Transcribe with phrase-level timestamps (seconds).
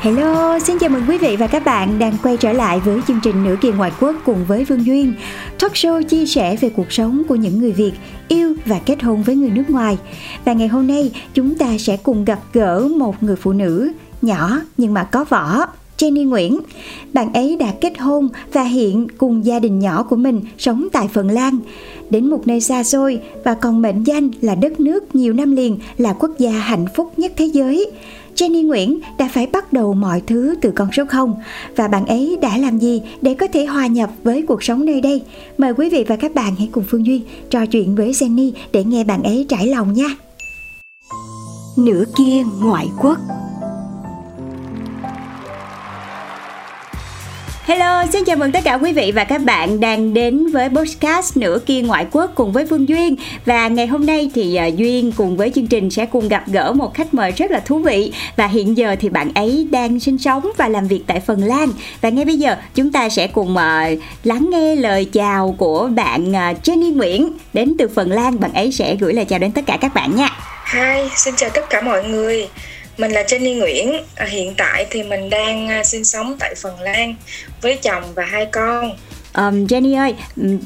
[0.00, 3.20] Hello, xin chào mừng quý vị và các bạn đang quay trở lại với chương
[3.22, 5.14] trình Nửa kỳ ngoại quốc cùng với Vương Duyên
[5.58, 7.92] Talk show chia sẻ về cuộc sống của những người Việt
[8.28, 9.98] yêu và kết hôn với người nước ngoài
[10.44, 14.60] Và ngày hôm nay chúng ta sẽ cùng gặp gỡ một người phụ nữ nhỏ
[14.76, 15.66] nhưng mà có võ
[15.98, 16.60] Jenny Nguyễn.
[17.12, 21.08] Bạn ấy đã kết hôn và hiện cùng gia đình nhỏ của mình sống tại
[21.12, 21.58] Phần Lan,
[22.10, 25.78] đến một nơi xa xôi và còn mệnh danh là đất nước nhiều năm liền
[25.98, 27.90] là quốc gia hạnh phúc nhất thế giới.
[28.36, 31.34] Jenny Nguyễn đã phải bắt đầu mọi thứ từ con số 0
[31.76, 35.00] và bạn ấy đã làm gì để có thể hòa nhập với cuộc sống nơi
[35.00, 35.22] đây?
[35.58, 38.84] Mời quý vị và các bạn hãy cùng Phương Duyên trò chuyện với Jenny để
[38.84, 40.08] nghe bạn ấy trải lòng nha.
[41.76, 43.18] Nửa kia ngoại quốc
[47.66, 51.36] Hello, xin chào mừng tất cả quý vị và các bạn đang đến với podcast
[51.36, 53.16] Nửa kia ngoại quốc cùng với Phương Duyên.
[53.44, 56.72] Và ngày hôm nay thì ờ, Duyên cùng với chương trình sẽ cùng gặp gỡ
[56.72, 58.12] một khách mời rất là thú vị.
[58.36, 61.68] Và hiện giờ thì bạn ấy đang sinh sống và làm việc tại Phần Lan.
[62.00, 63.84] Và ngay bây giờ chúng ta sẽ cùng ờ,
[64.24, 67.32] lắng nghe lời chào của bạn ờ, Jenny Nguyễn.
[67.52, 70.16] Đến từ Phần Lan, bạn ấy sẽ gửi lời chào đến tất cả các bạn
[70.16, 70.28] nha.
[70.74, 72.48] Hi, xin chào tất cả mọi người.
[72.98, 73.92] Mình là Jenny Nguyễn.
[74.14, 77.14] À, hiện tại thì mình đang à, sinh sống tại Phần Lan
[77.62, 78.90] với chồng và hai con.
[79.34, 80.14] Um, Jenny ơi,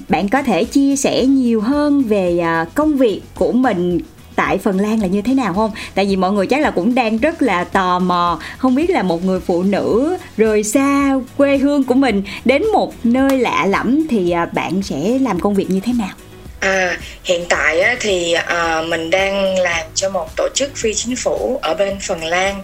[0.08, 4.00] bạn có thể chia sẻ nhiều hơn về à, công việc của mình
[4.36, 5.70] tại Phần Lan là như thế nào không?
[5.94, 9.02] Tại vì mọi người chắc là cũng đang rất là tò mò, không biết là
[9.02, 14.06] một người phụ nữ rời xa quê hương của mình đến một nơi lạ lẫm
[14.08, 16.14] thì bạn sẽ làm công việc như thế nào?
[16.60, 21.16] À, hiện tại á, thì à, mình đang làm cho một tổ chức phi chính
[21.16, 22.62] phủ ở bên Phần Lan.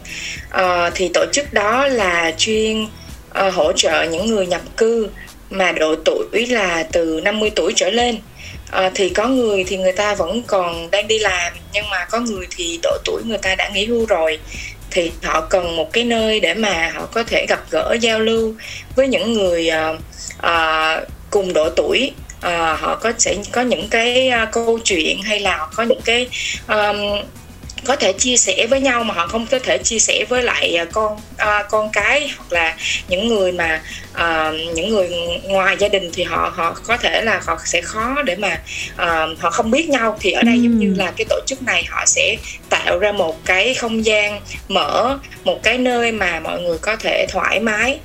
[0.51, 2.87] À, thì tổ chức đó là chuyên
[3.33, 5.09] à, hỗ trợ những người nhập cư
[5.51, 8.19] mà độ tuổi là từ 50 tuổi trở lên.
[8.71, 12.21] À, thì có người thì người ta vẫn còn đang đi làm nhưng mà có
[12.21, 14.39] người thì độ tuổi người ta đã nghỉ hưu rồi
[14.91, 18.55] thì họ cần một cái nơi để mà họ có thể gặp gỡ giao lưu
[18.97, 19.93] với những người à,
[20.39, 25.41] à, cùng độ tuổi à, họ có sẽ có những cái à, câu chuyện hay
[25.41, 26.29] là họ có những cái
[26.69, 26.97] um,
[27.87, 30.77] có thể chia sẻ với nhau mà họ không có thể chia sẻ với lại
[30.77, 32.77] à, con à, con cái hoặc là
[33.09, 33.83] những người mà
[34.13, 35.11] à, những người
[35.45, 38.61] ngoài gia đình thì họ họ có thể là họ sẽ khó để mà
[38.97, 40.17] à, họ không biết nhau.
[40.21, 42.37] Thì ở đây giống như là cái tổ chức này họ sẽ
[42.69, 47.27] tạo ra một cái không gian mở một cái nơi mà mọi người có thể
[47.29, 47.99] thoải mái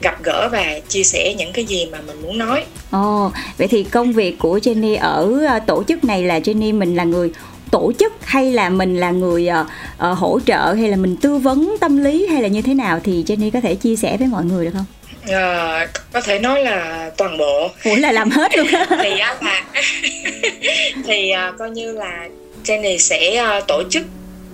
[0.00, 2.64] gặp gỡ và chia sẻ những cái gì mà mình muốn nói.
[2.90, 6.96] Ồ, vậy thì công việc của Jenny ở à, tổ chức này là Jenny mình
[6.96, 7.30] là người
[7.70, 9.66] tổ chức hay là mình là người ờ,
[9.98, 13.00] ờ, hỗ trợ hay là mình tư vấn tâm lý hay là như thế nào?
[13.04, 14.84] Thì Jenny có thể chia sẻ với mọi người được không?
[15.32, 17.70] à, có thể nói là toàn bộ.
[17.84, 18.66] Ủa là làm hết luôn
[19.02, 19.64] thì á là
[21.06, 22.28] thì à, coi như là
[22.64, 24.02] Jenny sẽ tổ chức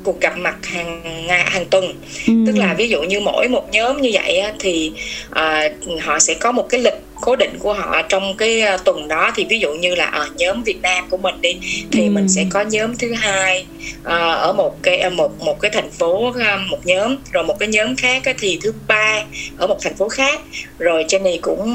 [0.05, 1.95] cuộc gặp mặt hàng ngày hàng tuần
[2.27, 2.33] Ừ.
[2.47, 4.93] tức là ví dụ như mỗi một nhóm như vậy á, thì
[5.31, 5.69] à,
[6.01, 9.31] họ sẽ có một cái lịch cố định của họ trong cái à, tuần đó
[9.35, 11.57] thì ví dụ như là ở nhóm Việt Nam của mình đi
[11.93, 12.11] thì Ừ.
[12.11, 13.67] mình sẽ có nhóm thứ hai
[14.05, 16.33] à, ở một cái à, một một cái thành phố
[16.71, 19.25] một nhóm rồi một cái nhóm khác thì thứ ba
[19.57, 20.41] ở một thành phố khác
[20.79, 21.75] rồi Jenny cũng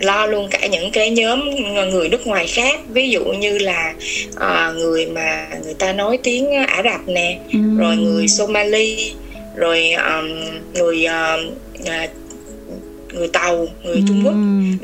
[0.00, 1.50] lo luôn cả những cái nhóm
[1.90, 3.94] người nước ngoài khác ví dụ như là
[4.36, 7.58] à, người mà người ta nói tiếng Ả Rập nè Ừ.
[7.78, 9.12] rồi người Somali
[9.56, 10.28] rồi um,
[10.74, 11.52] người uh,
[11.82, 12.10] uh,
[13.12, 14.34] người tàu người trung quốc.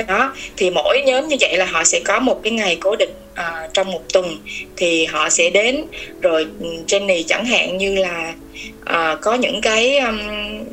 [0.06, 3.12] Đó thì mỗi nhóm như vậy là họ sẽ có một cái ngày cố định
[3.32, 4.38] uh, trong một tuần.
[4.76, 5.84] Thì họ sẽ đến
[6.22, 8.34] rồi ừ, Jenny chẳng hạn như là
[8.82, 10.18] uh, có những cái um,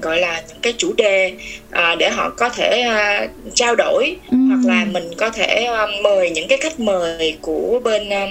[0.01, 1.33] gọi là những cái chủ đề
[1.69, 4.15] uh, để họ có thể uh, trao đổi.
[4.31, 4.37] Ừ.
[4.49, 8.29] hoặc là mình có thể uh, mời những cái khách mời của bên uh,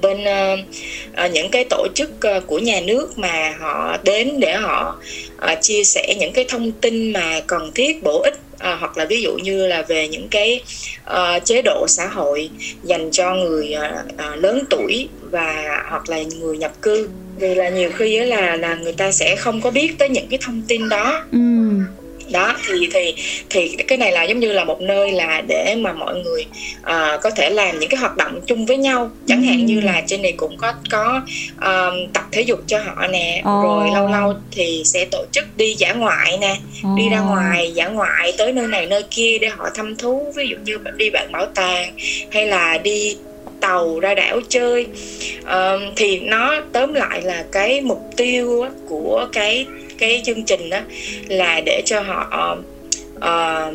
[0.00, 0.58] bên uh,
[1.24, 4.96] uh, những cái tổ chức uh, của nhà nước mà họ đến để họ
[5.52, 9.04] uh, chia sẻ những cái thông tin mà cần thiết bổ ích À, hoặc là
[9.04, 10.62] ví dụ như là về những cái
[11.10, 12.50] uh, chế độ xã hội
[12.82, 17.08] dành cho người uh, uh, lớn tuổi và hoặc là người nhập cư.
[17.38, 20.38] Vì là nhiều khi là là người ta sẽ không có biết tới những cái
[20.42, 21.24] thông tin đó.
[21.32, 21.38] Ừ
[22.32, 23.14] đó thì thì
[23.50, 26.44] thì cái này là giống như là một nơi là để mà mọi người
[26.80, 29.10] uh, có thể làm những cái hoạt động chung với nhau.
[29.26, 31.22] Chẳng hạn như là trên này cũng có có
[31.56, 33.38] uh, tập thể dục cho họ nè.
[33.38, 33.64] Oh.
[33.64, 36.56] rồi lâu lâu thì sẽ tổ chức đi dã ngoại nè
[36.92, 36.98] oh.
[36.98, 40.32] đi ra ngoài dã ngoại tới nơi này nơi kia để họ thăm thú.
[40.36, 41.94] Ví dụ như đi bạn bảo tàng
[42.32, 43.16] hay là đi
[43.60, 44.86] tàu ra đảo chơi.
[45.42, 49.66] Uh, thì nó tóm lại là cái mục tiêu của cái
[50.02, 50.80] cái chương trình đó
[51.28, 52.56] là để cho họ
[53.16, 53.74] uh,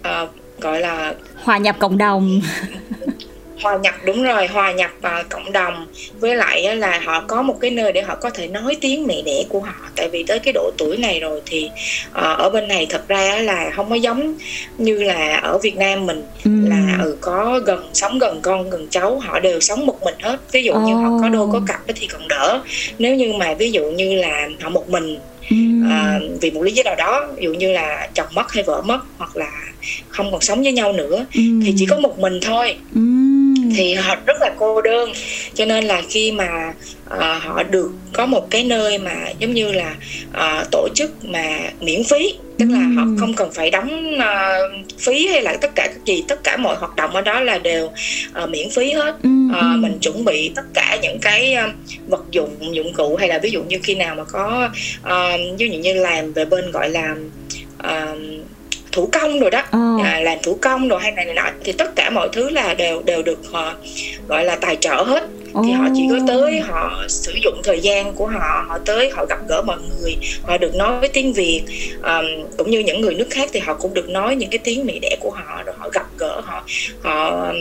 [0.00, 0.30] uh,
[0.60, 2.40] gọi là hòa nhập cộng đồng
[3.62, 5.86] hòa nhập đúng rồi hòa nhập vào cộng đồng.
[6.20, 9.22] Với lại là họ có một cái nơi để họ có thể nói tiếng mẹ
[9.22, 9.74] đẻ của họ.
[9.96, 11.70] Tại vì tới cái độ tuổi này rồi thì
[12.10, 14.34] uh, ở bên này thật ra là không có giống
[14.78, 16.22] như là ở Việt Nam mình.
[16.44, 16.50] Ừ.
[16.68, 20.40] là ừ có gần sống gần con gần cháu họ đều sống một mình hết.
[20.52, 22.60] Ví dụ như họ có đôi có cặp thì còn đỡ.
[22.98, 25.18] Nếu như mà ví dụ như là họ một mình
[25.90, 28.82] à, vì một lý do nào đó ví dụ như là chồng mất hay vợ
[28.82, 29.50] mất hoặc là
[30.08, 31.42] không còn sống với nhau nữa ừ.
[31.64, 32.76] thì chỉ có một mình thôi.
[32.94, 33.00] Ừ.
[33.76, 35.12] thì họ rất là cô đơn.
[35.54, 36.72] Cho nên là khi mà
[37.14, 39.94] uh, họ được có một cái nơi mà giống như là
[40.30, 45.26] uh, tổ chức mà miễn phí tức là họ không cần phải đóng uh, phí
[45.26, 47.86] hay là tất cả các gì tất cả mọi hoạt động ở đó là đều
[48.42, 49.14] uh, miễn phí hết.
[49.14, 51.74] Uh, mình chuẩn bị tất cả những cái uh,
[52.08, 54.70] vật dụng dụng cụ hay là ví dụ như khi nào mà có
[55.02, 57.14] uh, ví dụ như làm về bên gọi là
[57.84, 58.18] uh,
[58.96, 59.62] thủ công rồi đó.
[59.76, 60.04] Oh.
[60.04, 62.74] à, làm thủ công rồi hay này này nọ thì tất cả mọi thứ là
[62.74, 63.74] đều đều được họ
[64.28, 65.24] gọi là tài trợ hết.
[65.64, 69.26] Thì họ chỉ có tới họ sử dụng thời gian của họ họ tới họ
[69.26, 71.62] gặp gỡ mọi người họ được nói với tiếng việt
[72.02, 72.24] um,
[72.56, 74.98] cũng như những người nước khác thì họ cũng được nói những cái tiếng mẹ
[75.02, 76.64] đẻ của họ rồi họ gặp gỡ họ
[77.02, 77.52] họ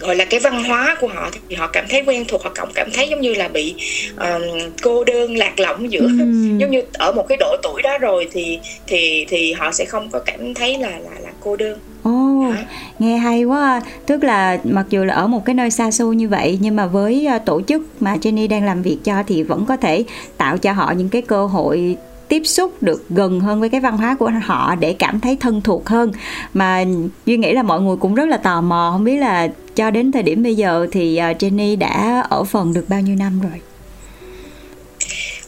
[0.00, 2.68] gọi là cái văn hóa của họ thì họ cảm thấy quen thuộc họ cảm
[2.74, 3.74] cảm thấy giống như là bị
[4.16, 4.42] um,
[4.82, 6.08] cô đơn lạc lõng giữa ừ.
[6.58, 10.10] giống như ở một cái độ tuổi đó rồi thì thì thì họ sẽ không
[10.10, 12.54] có cảm thấy là là là cô đơn Ồ, oh,
[12.98, 13.82] nghe hay quá.
[14.06, 16.86] Tức là mặc dù là ở một cái nơi xa xôi như vậy nhưng mà
[16.86, 20.04] với uh, tổ chức mà Jenny đang làm việc cho thì vẫn có thể
[20.36, 21.96] tạo cho họ những cái cơ hội
[22.30, 25.60] tiếp xúc được gần hơn với cái văn hóa của họ để cảm thấy thân
[25.60, 26.12] thuộc hơn.
[26.54, 26.84] Mà
[27.26, 30.12] duy nghĩ là mọi người cũng rất là tò mò không biết là cho đến
[30.12, 33.60] thời điểm bây giờ thì uh, Jenny đã ở phần được bao nhiêu năm rồi?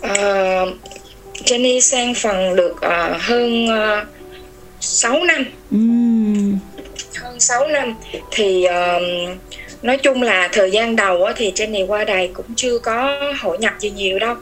[0.01, 0.69] Uh,
[1.45, 4.09] Jenny sang phần được uh, hơn uh,
[4.81, 5.45] 6 năm.
[5.75, 6.59] Uhm.
[7.23, 7.95] hơn 6 năm
[8.31, 9.37] thì uh,
[9.83, 13.73] nói chung là thời gian đầu thì Jenny qua đây cũng chưa có hội nhập
[13.79, 14.35] gì nhiều đâu.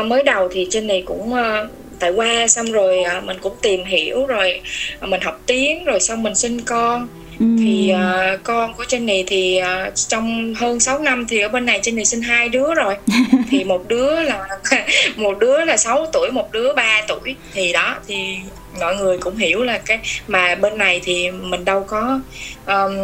[0.00, 3.84] Uh, mới đầu thì Jenny cũng uh, tại qua xong rồi uh, mình cũng tìm
[3.84, 4.60] hiểu rồi
[5.00, 7.08] mình học tiếng rồi xong mình sinh con.
[7.40, 7.46] Ừ.
[7.58, 11.80] thì uh, con của Jenny thì uh, trong hơn 6 năm thì ở bên này
[11.80, 12.94] Jenny sinh hai đứa rồi.
[13.50, 14.48] Thì một đứa là
[15.16, 17.34] một đứa là 6 tuổi một đứa 3 tuổi.
[17.54, 18.36] Thì đó thì
[18.80, 19.98] mọi người cũng hiểu là cái
[20.28, 22.20] mà bên này thì mình đâu có
[22.66, 22.96] um,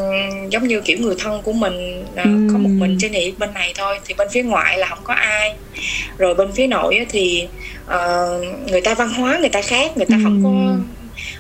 [0.51, 2.49] giống như kiểu người thân của mình uh, ừ.
[2.53, 5.15] có một mình trên này bên này thôi thì bên phía ngoại là không có
[5.15, 5.55] ai
[6.19, 7.49] rồi bên phía nội thì
[7.87, 10.21] uh, người ta văn hóa người ta khác người ta ừ.
[10.25, 10.51] không có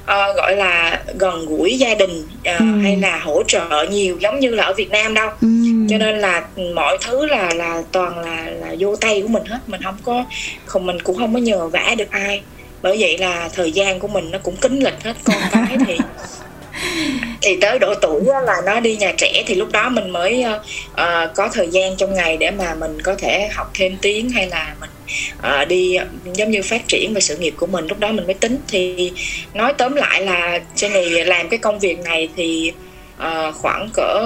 [0.09, 2.65] uh, gọi là gần gũi gia đình uh, ừ.
[2.83, 5.49] hay là hỗ trợ nhiều giống như là ở Việt Nam đâu ừ.
[5.91, 9.59] cho nên là mọi thứ là là toàn là là vô tay của mình hết
[9.67, 10.25] mình không có
[10.65, 12.43] không mình cũng không có nhờ vả được ai
[12.83, 15.97] bởi vậy là thời gian của mình nó cũng kính lịch hết con cái thì
[17.43, 20.45] thì tới độ tuổi là nó đi nhà trẻ thì lúc đó mình mới
[20.93, 20.99] uh,
[21.35, 24.75] có thời gian trong ngày để mà mình có thể học thêm tiếng hay là
[24.81, 24.91] mình
[25.39, 25.99] uh, đi
[26.35, 27.87] giống như phát triển về sự nghiệp của mình.
[27.87, 29.13] Lúc đó mình mới tính thì
[29.55, 32.73] nói tóm lại là Jenny làm cái công việc này thì
[33.17, 34.21] uh, khoảng cỡ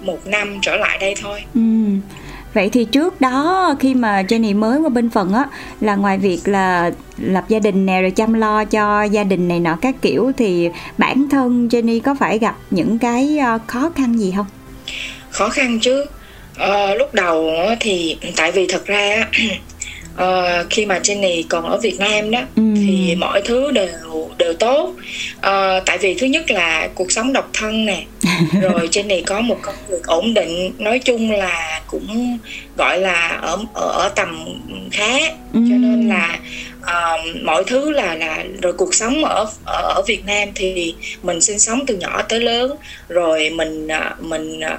[0.00, 1.42] một năm trở lại đây thôi.
[1.54, 1.60] Ừ
[2.54, 5.46] Vậy thì trước đó khi mà Jenny mới qua bên phần á
[5.80, 9.60] là ngoài việc là lập gia đình nè rồi chăm lo cho gia đình này
[9.60, 10.68] nọ các kiểu thì
[10.98, 14.46] bản thân Jenny có phải gặp những cái ờ, khó khăn gì không?
[15.30, 16.06] Khó khăn chứ.
[16.56, 19.30] à, lúc đầu thì tại vì thật ra
[20.22, 22.62] uh, khi mà Jenny còn ở Việt Nam đó Ừ.
[22.76, 23.88] thì mọi thứ đều
[24.38, 24.94] đều tốt.
[25.40, 28.02] Ờ, tại vì thứ nhất là cuộc sống độc thân nè.
[28.62, 30.72] Rồi Jenny có một công việc ổn định.
[30.78, 32.38] Nói chung là cũng
[32.76, 34.44] gọi là ở ở, ở tầm
[34.92, 35.18] khá.
[35.52, 35.60] Ừ.
[35.70, 36.38] cho nên là
[36.82, 41.40] ờ, mọi thứ là là rồi cuộc sống ở ở ở Việt Nam thì mình
[41.40, 42.76] sinh sống từ nhỏ tới lớn.
[43.08, 44.78] Rồi mình à, mình à,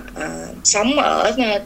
[0.64, 1.60] sống ở à,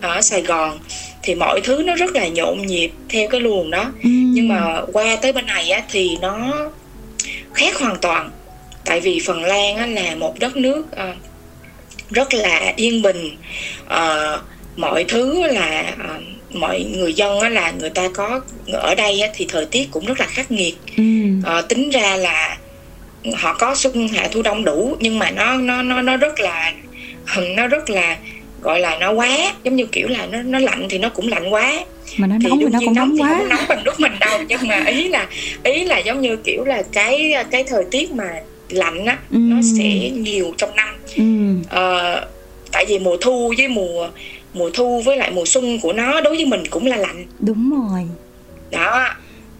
[0.00, 0.78] ở Sài Gòn
[1.22, 4.10] thì mọi thứ nó rất là nhộn nhịp theo cái luồng đó Ừ.
[4.10, 6.52] nhưng mà qua tới bên này á, thì nó
[7.54, 8.30] khác hoàn toàn
[8.84, 11.14] tại vì Phần Lan á, là một đất nước à,
[12.10, 13.36] rất là yên bình
[13.88, 14.40] Ờ,
[14.76, 16.18] mọi thứ là à,
[16.52, 18.40] mọi người dân á, là người ta có
[18.72, 21.04] ở đây á, thì thời tiết cũng rất là khắc nghiệt Ừ.
[21.44, 22.58] Ờ, tính ra là
[23.36, 26.72] họ có xuân hạ thu đông đủ nhưng mà nó nó nó nó rất là
[27.56, 28.16] nó rất là
[28.62, 31.52] gọi là nó quá giống như kiểu là nó nó lạnh thì nó cũng lạnh
[31.52, 31.72] quá.
[32.16, 33.34] Mà nó nóng thì nó cũng nóng thì quá.
[33.38, 35.26] không nóng bằng nước mình đâu nhưng mà ý là
[35.64, 38.24] ý là giống như kiểu là cái cái thời tiết mà
[38.70, 39.36] lạnh á Ừ.
[39.38, 40.88] nó sẽ nhiều trong năm.
[41.16, 41.24] Ừ.
[41.70, 42.24] Ờ,
[42.72, 44.08] tại vì mùa thu với mùa
[44.54, 47.26] mùa thu với lại mùa xuân của nó đối với mình cũng là lạnh.
[47.40, 48.00] Đúng rồi.
[48.70, 49.08] Đó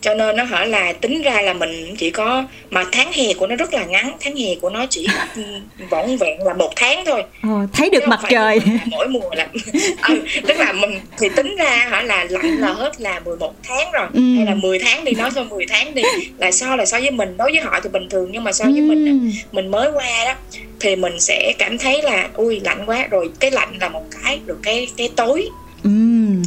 [0.01, 3.47] cho nên nó hỏi là tính ra là mình chỉ có mà tháng hè của
[3.47, 4.13] nó rất là ngắn.
[4.21, 5.07] Tháng hè của nó chỉ
[5.91, 7.23] vỏn vẹn là một tháng thôi.
[7.43, 8.59] Ờ, thấy được Chứ mặt trời.
[8.87, 9.47] mỗi mùa là
[10.09, 13.91] ừ, tức là mình thì tính ra hả là lạnh là hết là 11 tháng
[13.93, 14.07] rồi.
[14.15, 14.21] Ừ.
[14.37, 16.03] hay là 10 tháng đi nói thôi 10 tháng đi.
[16.39, 18.65] Là so là so với mình đối với họ thì bình thường nhưng mà so
[18.65, 19.31] với mình Ừ.
[19.53, 20.35] mình mới qua đó
[20.81, 23.07] thì mình sẽ cảm thấy là ui lạnh quá.
[23.11, 25.49] Rồi cái lạnh là một cái rồi cái cái tối.
[25.85, 25.91] Ừ.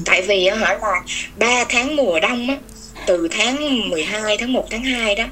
[0.06, 1.02] tại vì hả là
[1.40, 2.56] 3 tháng mùa đông á
[3.06, 5.26] từ tháng 12 tháng 1 tháng 2 đó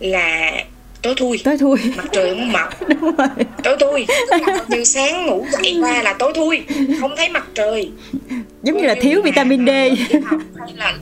[0.00, 0.52] là
[1.02, 1.38] tối thui.
[1.44, 1.78] Tối thui.
[1.96, 2.88] Mặt trời không mọc.
[2.88, 3.28] Đúng rồi.
[3.62, 4.06] Tối thui.
[4.68, 6.60] Dù sáng ngủ dậy qua là tối thui.
[7.00, 7.90] Không thấy mặt trời
[8.62, 9.70] giống như là thiếu vitamin D.
[9.70, 10.94] Hay là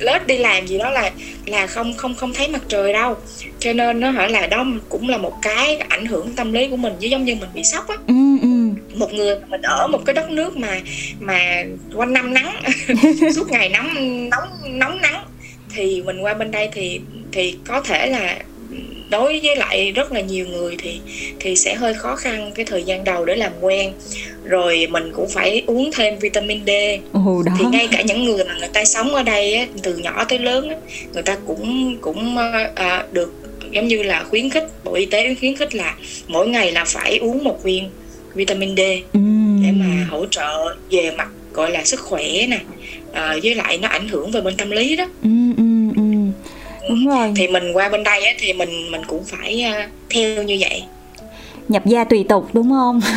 [0.00, 1.10] lớp đi làm gì đó là
[1.46, 3.16] là không không không thấy mặt trời đâu.
[3.58, 6.76] Cho nên nó hỏi là đó cũng là một cái ảnh hưởng tâm lý của
[6.76, 7.96] mình chứ giống như mình bị sốc á.
[8.06, 8.48] Ừ, ừ.
[8.94, 10.80] một người mình ở một cái đất nước mà
[11.20, 11.64] mà
[11.94, 12.62] quanh năm nắng
[13.34, 13.88] suốt ngày nóng
[14.30, 15.24] nóng nóng nắng
[15.70, 17.00] thì mình qua bên đây thì
[17.32, 18.38] thì có thể là
[19.10, 21.00] đối với lại rất là nhiều người thì
[21.40, 23.92] thì sẽ hơi khó khăn cái thời gian đầu để làm quen.
[24.44, 26.70] Rồi mình cũng phải uống thêm vitamin D.
[27.12, 27.52] Ồ đó.
[27.58, 30.38] Thì ngay cả những người mà người ta sống ở đây á, từ nhỏ tới
[30.38, 30.76] lớn á,
[31.12, 32.36] người ta cũng cũng
[32.74, 33.32] à, được
[33.70, 35.94] giống như là khuyến khích bộ y tế khuyến khích là
[36.28, 37.90] mỗi ngày là phải uống một viên
[38.34, 38.80] vitamin D
[39.12, 39.20] ừ.
[39.62, 42.60] để mà hỗ trợ về mặt gọi là sức khỏe nè.
[43.12, 45.06] À, với lại nó ảnh hưởng về bên tâm lý đó.
[45.22, 45.67] Ừ, ừ.
[46.88, 47.32] Đúng rồi.
[47.36, 50.82] Thì mình qua bên đây á, thì mình mình cũng phải à, theo như vậy.
[51.68, 53.00] Nhập gia tùy tục đúng không?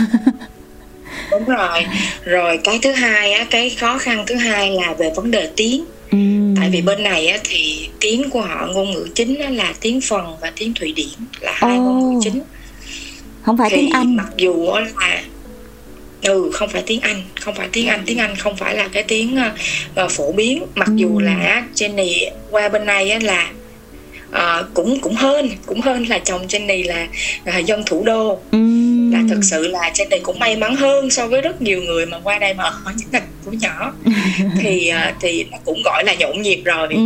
[1.32, 1.86] Đúng rồi.
[2.24, 5.86] Rồi cái thứ hai á cái khó khăn thứ hai là về vấn đề tiếng.
[6.12, 6.18] Ừ.
[6.60, 10.01] tại vì bên này á, thì tiếng của họ ngôn ngữ chính á, là tiếng
[10.01, 11.08] phần và tiếng thụy điển
[11.42, 11.82] là hai Ồ.
[11.84, 12.42] ngôn ngữ chính.
[13.42, 14.16] Không phải thì tiếng anh.
[14.16, 15.22] mặc dù á là
[16.22, 19.04] ừ không phải tiếng anh không phải tiếng anh tiếng anh không phải là cái
[19.04, 19.51] tiếng ờ,
[19.96, 20.63] ờ, phổ biến.
[20.75, 20.94] Mặc Ừ.
[20.96, 23.50] dù là Jenny qua bên này á là
[24.31, 27.07] ờ, cũng cũng hơn cũng hơn là chồng Jenny là,
[27.45, 28.57] là dân thủ đô ừ.
[29.11, 32.19] là thực sự là Jenny cũng may mắn hơn so với rất nhiều người mà
[32.23, 33.93] qua đây mà ở những thành phố nhỏ
[34.61, 37.01] thì ờ, thì nó cũng gọi là nhộn nhịp rồi ừ.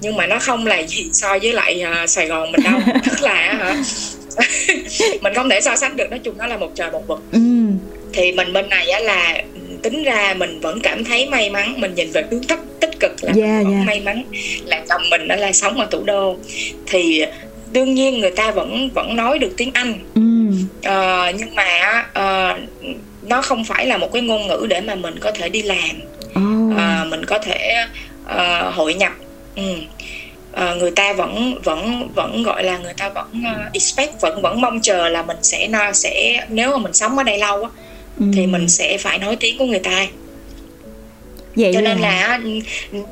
[0.00, 3.22] nhưng mà nó không là gì so với lại à, Sài Gòn mình đâu tức
[3.22, 3.82] là hả
[5.20, 7.40] mình không thể so sánh được nói chung nó là một trời một vực ừ.
[8.12, 9.42] thì mình bên này á là
[9.90, 13.12] tính ra mình vẫn cảm thấy may mắn mình nhìn về hướng tích tích cực
[13.22, 13.84] là mình vẫn dạ.
[13.86, 14.24] may mắn
[14.64, 16.36] là chồng mình đó là sống ở thủ đô
[16.86, 17.24] thì
[17.72, 20.22] đương nhiên người ta vẫn vẫn nói được tiếng Anh ừ.
[20.82, 22.58] Ờ, nhưng mà ờ,
[23.22, 25.90] nó không phải là một cái ngôn ngữ để mà mình có thể đi làm
[26.34, 26.76] Ồ.
[26.78, 27.86] à, mình có thể
[28.24, 29.12] ờ, hội nhập
[29.56, 29.62] ừ.
[30.52, 34.60] Ờ, người ta vẫn vẫn vẫn gọi là người ta vẫn ờ, expect vẫn vẫn
[34.60, 37.70] mong chờ là mình sẽ nó sẽ nếu mà mình sống ở đây lâu á
[38.20, 38.26] ừ.
[38.34, 40.06] thì mình sẽ phải nói tiếng của người ta
[41.56, 42.40] vậy cho nên là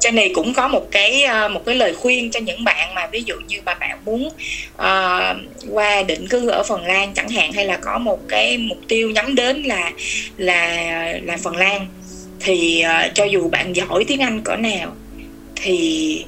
[0.01, 3.07] trên này cũng có một cái ờ, một cái lời khuyên cho những bạn mà
[3.07, 4.29] ví dụ như mà bạn muốn
[4.77, 5.37] ờ,
[5.71, 9.11] qua định cư ở Phần Lan chẳng hạn hay là có một cái mục tiêu
[9.11, 9.93] nhắm đến là
[10.37, 10.77] là
[11.23, 11.87] là Phần Lan
[12.41, 14.93] thì ờ, cho dù bạn giỏi tiếng Anh cỡ nào
[15.57, 16.25] thì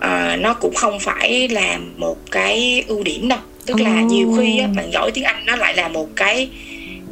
[0.00, 4.06] ờ, nó cũng không phải là một cái ưu điểm đâu tức là Ồ.
[4.06, 6.48] nhiều khi á, bạn giỏi tiếng Anh nó lại là một cái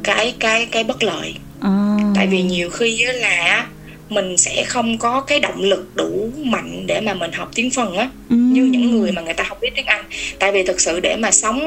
[0.05, 1.35] cái cái cái bất lợi.
[1.61, 1.97] À.
[2.15, 3.67] tại vì nhiều khi là
[4.09, 7.97] mình sẽ không có cái động lực đủ mạnh để mà mình học tiếng phần
[7.97, 8.11] á.
[8.31, 8.37] Ừ.
[8.37, 10.05] như những người mà người ta không biết tiếng Anh.
[10.39, 11.61] Tại vì thực sự để mà sống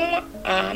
[0.43, 0.73] ờ,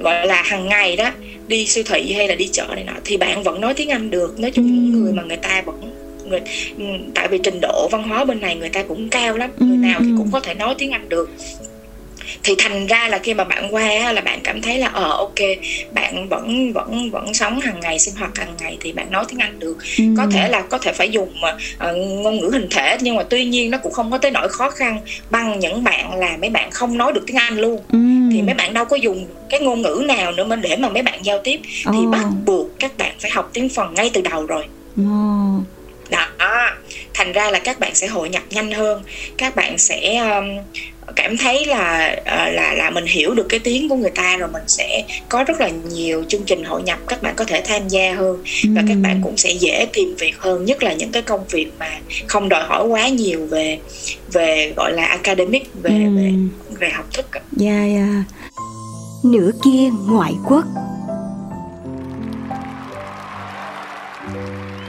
[0.00, 1.10] gọi là hàng ngày đó
[1.48, 4.10] đi siêu thị hay là đi chợ này nọ thì bạn vẫn nói tiếng Anh
[4.10, 4.40] được.
[4.40, 4.70] Nói chung Ừ.
[4.70, 5.80] những người mà người ta vẫn
[6.28, 6.40] người
[6.78, 6.84] ừ,
[7.14, 9.50] tại vì trình độ văn hóa bên này người ta cũng cao lắm.
[9.58, 11.30] Người Ừ, nào thì cũng có thể nói tiếng Anh được
[12.42, 15.34] thì thành ra là khi mà bạn qua là bạn cảm thấy là ờ ok
[15.92, 19.38] bạn vẫn vẫn vẫn sống hàng ngày sinh hoạt hàng ngày thì bạn nói tiếng
[19.40, 20.04] Anh được Ừ.
[20.16, 21.32] có thể là có thể phải dùng
[21.78, 24.48] ờ, ngôn ngữ hình thể nhưng mà tuy nhiên nó cũng không có tới nỗi
[24.48, 24.98] khó khăn
[25.30, 27.98] bằng những bạn là mấy bạn không nói được tiếng Anh luôn Ừ.
[28.32, 31.02] thì mấy bạn đâu có dùng cái ngôn ngữ nào nữa mà để mà mấy
[31.02, 31.60] bạn giao tiếp
[31.92, 32.10] thì Ồ.
[32.10, 34.64] bắt buộc các bạn phải học tiếng phần ngay từ đầu rồi
[34.96, 35.02] Ồ.
[36.10, 36.26] đó
[37.16, 39.02] thành ra là các bạn sẽ hội nhập nhanh hơn
[39.36, 40.44] các bạn sẽ um,
[41.16, 44.48] cảm thấy là ờ, là là mình hiểu được cái tiếng của người ta rồi
[44.52, 47.88] mình sẽ có rất là nhiều chương trình hội nhập các bạn có thể tham
[47.88, 48.42] gia hơn
[48.74, 51.66] và các bạn cũng sẽ dễ tìm việc hơn nhất là những cái công việc
[51.78, 53.78] mà không đòi hỏi quá nhiều về
[54.32, 56.16] về gọi là academic về Ừ.
[56.16, 56.32] về
[56.80, 57.26] về học thức.
[57.52, 58.24] Dạ dạ.
[59.24, 60.64] Nửa kia ngoại quốc.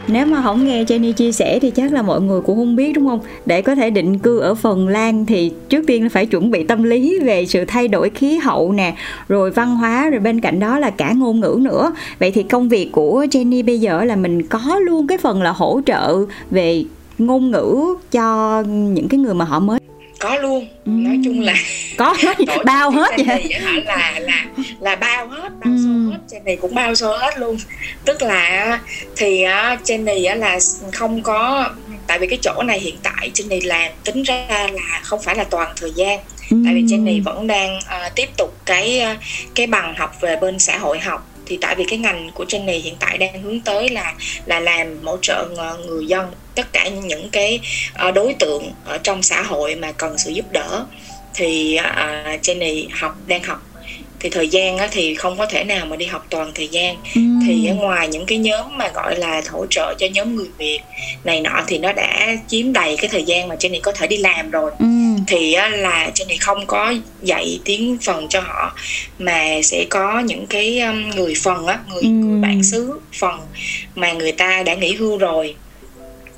[0.10, 2.94] Nếu mà không nghe Jenny chia sẻ thì chắc là mọi người cũng không biết
[2.94, 3.20] đúng không?
[3.46, 6.64] Để có thể định cư ở Phần Lan thì trước tiên là phải chuẩn bị
[6.64, 8.96] tâm lý về sự thay đổi khí hậu nè,
[9.28, 11.92] rồi văn hóa, rồi bên cạnh đó là cả ngôn ngữ nữa.
[12.20, 15.52] Vậy thì công việc của Jenny bây giờ là mình có luôn cái phần là
[15.52, 16.18] hỗ trợ
[16.52, 16.84] về
[17.18, 19.80] ngôn ngữ cho những cái người mà họ mới
[20.20, 20.68] có luôn.
[20.86, 20.92] Ừ.
[20.92, 21.54] nói chung là
[21.98, 22.38] có hết.
[22.66, 23.44] bao hết vậy.
[23.62, 24.46] này là là
[24.80, 25.78] là bao hết bao Ừ.
[25.84, 26.18] số hết.
[26.32, 27.58] Trên này cũng bao số hết luôn.
[28.06, 28.80] Tức là
[29.16, 29.44] thì
[29.84, 30.60] trên này là
[30.94, 31.70] không có
[32.08, 35.36] tại vì cái chỗ này hiện tại trên này làm tính ra là không phải
[35.36, 36.20] là toàn thời gian.
[36.66, 39.18] Tại vì trên này vẫn đang à, tiếp tục cái à,
[39.56, 42.66] cái bằng học về bên xã hội học thì tại vì cái ngành của trên
[42.66, 44.14] này hiện tại đang hướng tới là
[44.46, 45.48] là làm hỗ trợ
[45.88, 47.60] người dân tất cả những cái
[47.94, 50.86] ờ, đối tượng ở trong xã hội mà cần sự giúp đỡ.
[51.34, 53.62] Thì ờ, uh, trên này học đang học
[54.20, 56.96] thì thời gian á, thì không có thể nào mà đi học toàn thời gian
[57.16, 57.22] Ừ.
[57.48, 60.80] thì ở ngoài những cái nhóm mà gọi là hỗ trợ cho nhóm người Việt
[61.24, 64.08] này nọ thì nó đã chiếm đầy cái thời gian mà trên này có thể
[64.08, 64.86] đi làm rồi Ừ.
[65.28, 68.76] thì á, là trên này không có dạy tiếng phần cho họ
[69.20, 72.08] mà sẽ có những cái um, người phần á người, Ừ.
[72.10, 73.40] người bản xứ phần
[73.96, 75.56] mà người ta đã nghỉ hưu rồi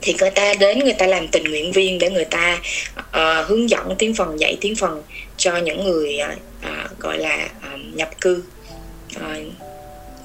[0.01, 2.59] thì người ta đến người ta làm tình nguyện viên để người ta
[3.11, 5.01] ờ, hướng dẫn tiếng phần dạy tiếng phần
[5.37, 6.29] cho những người ờ,
[6.61, 8.43] ờ, gọi là ờ, nhập cư
[9.15, 9.35] ờ,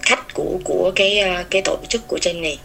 [0.03, 2.59] khách của của cái ờ, cái tổ chức của này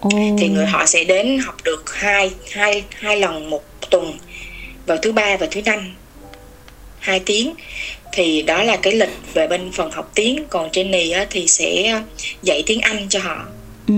[0.00, 0.10] Ồ.
[0.38, 4.12] thì người họ sẽ đến học được hai hai hai lần một tuần
[4.86, 5.94] vào thứ ba và thứ năm
[6.98, 7.54] hai tiếng
[8.12, 11.46] thì đó là cái lịch về bên phần học tiếng còn trên này á, thì
[11.46, 12.00] sẽ
[12.42, 13.46] dạy tiếng Anh cho họ
[13.86, 13.94] Ừ.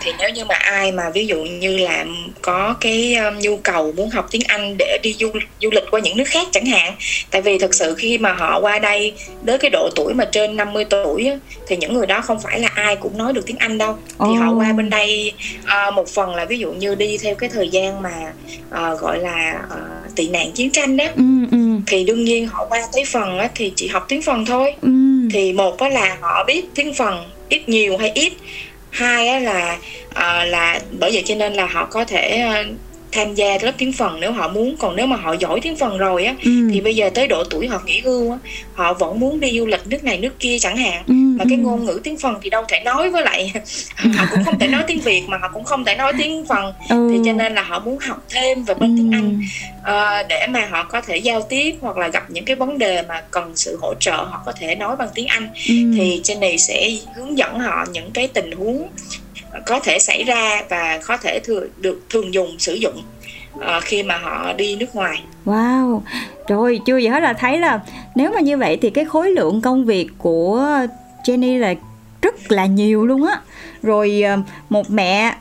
[0.00, 2.04] thì nếu như mà ai mà ví dụ như là
[2.42, 6.00] có cái um, nhu cầu muốn học tiếng Anh để đi du du lịch qua
[6.00, 6.94] những nước khác chẳng hạn
[7.30, 9.12] tại vì thực sự khi mà họ qua đây
[9.46, 11.36] tới cái độ tuổi mà trên 50 tuổi á,
[11.66, 14.34] thì những người đó không phải là ai cũng nói được tiếng Anh đâu thì
[14.34, 15.32] họ qua bên đây
[15.64, 18.32] à, một phần là ví dụ như đi theo cái thời gian mà
[18.70, 19.76] à, gọi là à,
[20.16, 21.22] tị nạn chiến tranh đó Ừ.
[21.52, 21.58] Ừ.
[21.86, 24.88] thì đương nhiên họ qua tới phần á, thì chỉ học tiếng phần thôi Ừ.
[25.32, 28.32] thì một á là họ biết tiếng phần ít nhiều hay ít
[28.90, 32.64] hai là ờ, là bởi vậy cho nên là họ có thể ờ,
[33.12, 35.98] tham gia lớp tiếng phần nếu họ muốn còn nếu mà họ giỏi tiếng phần
[35.98, 36.50] rồi á Ừ.
[36.72, 38.38] thì bây giờ tới độ tuổi họ nghỉ hưu á
[38.72, 41.14] họ vẫn muốn đi du lịch nước này nước kia chẳng hạn Ừ.
[41.14, 41.62] mà cái ừ.
[41.62, 43.52] ngôn ngữ tiếng phần thì đâu thể nói với lại
[44.16, 46.72] họ cũng không thể nói tiếng việt mà họ cũng không thể nói tiếng phần
[46.88, 47.08] Ừ.
[47.12, 49.16] thì cho nên là họ muốn học thêm về bên tiếng Ừ.
[49.16, 49.40] anh
[49.82, 53.02] ờ, để mà họ có thể giao tiếp hoặc là gặp những cái vấn đề
[53.08, 55.74] mà cần sự hỗ trợ họ có thể nói bằng tiếng anh Ừ.
[55.96, 58.88] thì trên này sẽ hướng dẫn họ những cái tình huống
[59.66, 63.02] có thể xảy ra và có thể thừa, được thường dùng sử dụng
[63.60, 65.22] ờ, khi mà họ đi nước ngoài.
[65.44, 66.00] Wow,
[66.48, 67.80] rồi chưa gì hết là thấy là
[68.14, 70.68] nếu mà như vậy thì cái khối lượng công việc của
[71.24, 71.74] Jenny là
[72.22, 73.40] rất là nhiều luôn á.
[73.82, 74.36] Rồi ờ,
[74.68, 75.34] một mẹ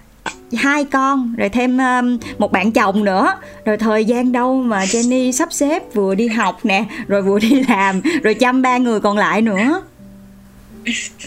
[0.53, 2.01] hai con rồi thêm ờ,
[2.37, 3.33] một bạn chồng nữa.
[3.65, 7.63] Rồi thời gian đâu mà Jenny sắp xếp vừa đi học nè rồi vừa đi
[7.69, 9.81] làm rồi chăm ba người còn lại nữa.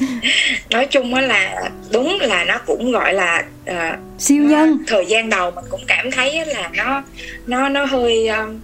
[0.70, 5.30] nói chung á là đúng là nó cũng gọi là ờ, siêu nhân thời gian
[5.30, 7.02] đầu mình cũng cảm thấy là nó
[7.46, 8.60] nó nó hơi um,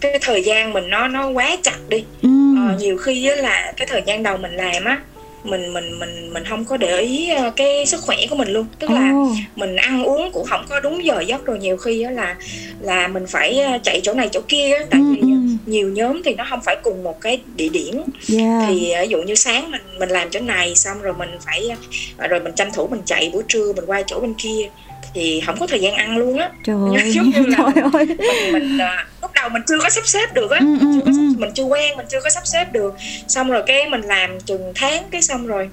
[0.00, 2.28] cái thời gian mình nó nó quá chặt đi ừ.
[2.68, 5.00] Ờ, nhiều khi á là cái thời gian đầu mình làm á
[5.44, 8.66] mình mình mình mình không có để ý ờ, cái sức khỏe của mình luôn
[8.78, 9.32] tức là Ồ.
[9.56, 12.36] mình ăn uống cũng không có đúng giờ giấc rồi nhiều khi là
[12.80, 15.26] là mình phải ờ, chạy chỗ này chỗ kia tại Ừ, vì ừ.
[15.66, 18.02] nhiều nhóm thì nó không phải cùng một cái địa điểm
[18.38, 18.64] Yeah.
[18.68, 21.68] thì ờ, ví dụ như sáng mình mình làm chỗ này xong rồi mình phải
[22.16, 24.68] ờ, rồi mình tranh thủ mình chạy buổi trưa mình qua chỗ bên kia
[25.14, 28.06] thì không có thời gian ăn luôn á Trời ơi, giống như là trời ơi.
[28.18, 31.00] mình, mình à, lúc đầu mình chưa có sắp xếp được á Ừ, ừ, chưa
[31.04, 31.34] có, ừ.
[31.38, 32.94] mình chưa quen mình chưa có sắp xếp được
[33.28, 35.68] xong rồi cái mình làm chừng tháng cái xong rồi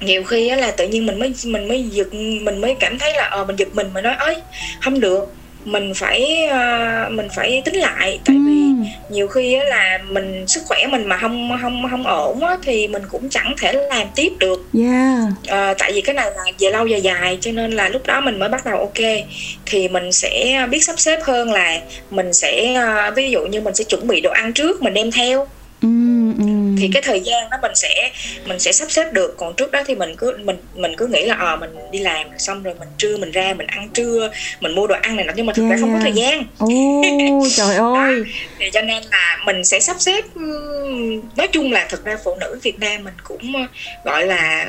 [0.00, 2.06] nhiều khi á là tự nhiên mình mới mình mới giật
[2.42, 4.36] mình mới cảm thấy là ờ mình giật mình mà nói ơi
[4.80, 5.24] không được
[5.64, 8.20] mình phải uh, mình phải tính lại.
[8.24, 12.40] Tại vì Ừm, nhiều khi là mình sức khỏe mình mà không không không ổn
[12.40, 14.66] á thì mình cũng chẳng thể làm tiếp được.
[14.78, 15.18] Yeah.
[15.48, 18.20] Ờ, tại vì cái này là về lâu về dài cho nên là lúc đó
[18.20, 19.24] mình mới bắt đầu ok.
[19.66, 23.74] Thì mình sẽ biết sắp xếp hơn là mình sẽ ờ, ví dụ như mình
[23.74, 25.46] sẽ chuẩn bị đồ ăn trước mình đem theo.
[25.82, 26.76] Ừm, ừm.
[26.78, 28.10] thì cái thời gian đó mình sẽ
[28.46, 31.24] mình sẽ sắp xếp được còn trước đó thì mình cứ mình mình cứ nghĩ
[31.26, 34.74] là ờ mình đi làm xong rồi mình trưa mình ra mình ăn trưa mình
[34.74, 36.02] mua đồ ăn này nọ nhưng mà thực Yeah, ra không có yeah.
[36.02, 38.22] thời gian Ồ, trời ơi.
[38.58, 42.34] thì cho nên là mình sẽ sắp xếp ừm, nói chung là thực ra phụ
[42.40, 43.66] nữ Việt Nam mình cũng ờ,
[44.04, 44.66] gọi là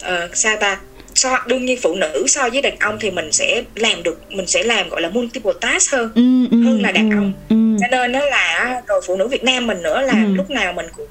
[0.00, 0.78] ờ, sao ta
[1.14, 4.46] so đương nhiên phụ nữ so với đàn ông thì mình sẽ làm được mình
[4.46, 7.32] sẽ làm gọi là multiple task hơn Ừm, ừm, hơn là đàn ừm, ông.
[7.48, 7.63] ừm.
[7.90, 10.34] Cho nên đó là rồi phụ nữ Việt Nam mình nữa là Ừ.
[10.34, 11.06] lúc nào mình cũng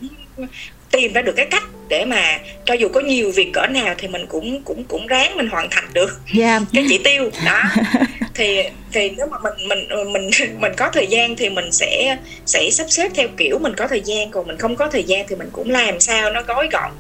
[0.92, 4.08] tìm ra được cái cách để mà cho dù có nhiều việc cỡ nào thì
[4.08, 6.64] mình cũng cũng cũng ráng mình hoàn thành được Yeah.
[6.74, 7.62] cái chỉ tiêu đó
[8.36, 12.70] thì thì nếu mà mình mình mình mình có thời gian thì mình sẽ sẽ
[12.72, 15.36] sắp xếp theo kiểu mình có thời gian còn mình không có thời gian thì
[15.36, 16.92] mình cũng làm sao nó gói gọn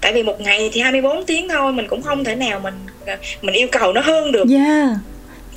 [0.00, 2.74] tại vì một ngày thì 24 tiếng thôi mình cũng không thể nào mình
[3.42, 4.88] mình yêu cầu nó hơn được Yeah.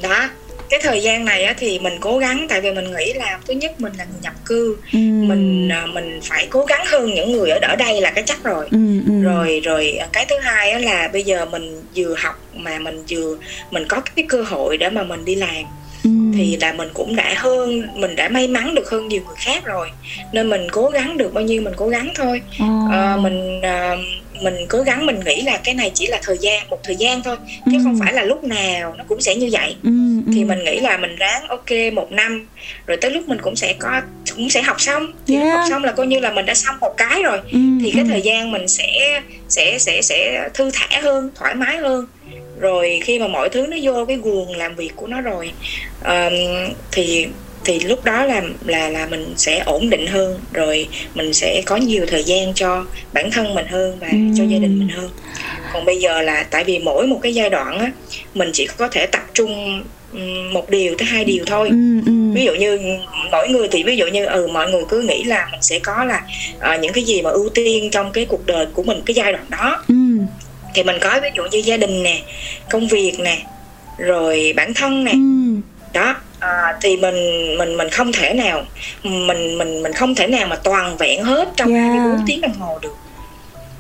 [0.02, 0.30] đó
[0.70, 3.54] cái thời gian này á, thì mình cố gắng tại vì mình nghĩ là thứ
[3.54, 5.28] nhất mình là người nhập cư Ừm.
[5.28, 8.44] mình à, mình phải cố gắng hơn những người ở ở đây là cái chắc
[8.44, 9.22] rồi Ừm, ừm.
[9.22, 13.06] rồi rồi à, cái thứ hai á là bây giờ mình vừa học mà mình
[13.10, 13.38] vừa
[13.72, 15.64] mình có cái cơ hội để mà mình đi làm
[16.04, 16.32] Ừm.
[16.38, 19.64] thì là mình cũng đã hơn mình đã may mắn được hơn nhiều người khác
[19.66, 19.88] rồi
[20.34, 22.66] nên mình cố gắng được bao nhiêu mình cố gắng thôi Ồ.
[22.92, 23.96] Ờ, mình à,
[24.42, 27.24] mình cố gắng mình nghĩ là cái này chỉ là thời gian một thời gian
[27.24, 28.00] thôi chứ không Ừm.
[28.00, 30.48] phải là lúc nào nó cũng sẽ như vậy Ừm, thì ừm.
[30.48, 32.48] mình nghĩ là mình ráng ok một năm
[32.88, 34.02] rồi tới lúc mình cũng sẽ có
[34.36, 35.52] cũng sẽ học xong thì Yeah.
[35.54, 38.02] học xong là coi như là mình đã xong một cái rồi Ừm, thì cái
[38.02, 38.10] ừm.
[38.12, 42.06] thời gian mình sẽ sẽ sẽ sẽ thư thả hơn thoải mái hơn
[42.60, 45.52] rồi khi mà mọi thứ nó vô cái guồng làm việc của nó rồi
[46.02, 46.34] ờm,
[46.92, 47.28] thì
[47.66, 51.76] thì lúc đó là là là mình sẽ ổn định hơn rồi mình sẽ có
[51.76, 55.10] nhiều thời gian cho bản thân mình hơn và cho gia đình mình hơn.
[55.74, 57.92] Còn bây giờ là tại vì mỗi một cái giai đoạn á
[58.34, 59.84] mình chỉ có thể tập trung
[60.52, 61.68] một điều tới hai điều thôi.
[61.70, 62.34] Ừm, ừm.
[62.34, 62.80] ví dụ như
[63.32, 66.04] mỗi người thì ví dụ như ừ mọi người cứ nghĩ là mình sẽ có
[66.04, 66.22] là
[66.60, 69.34] ờ, những cái gì mà ưu tiên trong cái cuộc đời của mình cái giai
[69.34, 69.84] đoạn đó.
[69.88, 70.28] Ừm,
[70.74, 72.22] thì mình có ví dụ như gia đình nè
[72.70, 73.38] công việc nè
[73.98, 75.12] rồi bản thân nè.
[75.12, 75.62] Ừm.
[75.94, 76.16] đó
[76.46, 77.16] à, thì mình
[77.58, 78.64] mình mình không thể nào
[79.04, 81.86] mình mình mình không thể nào mà toàn vẹn hết trong Yeah.
[81.88, 82.96] 24 tiếng đồng hồ được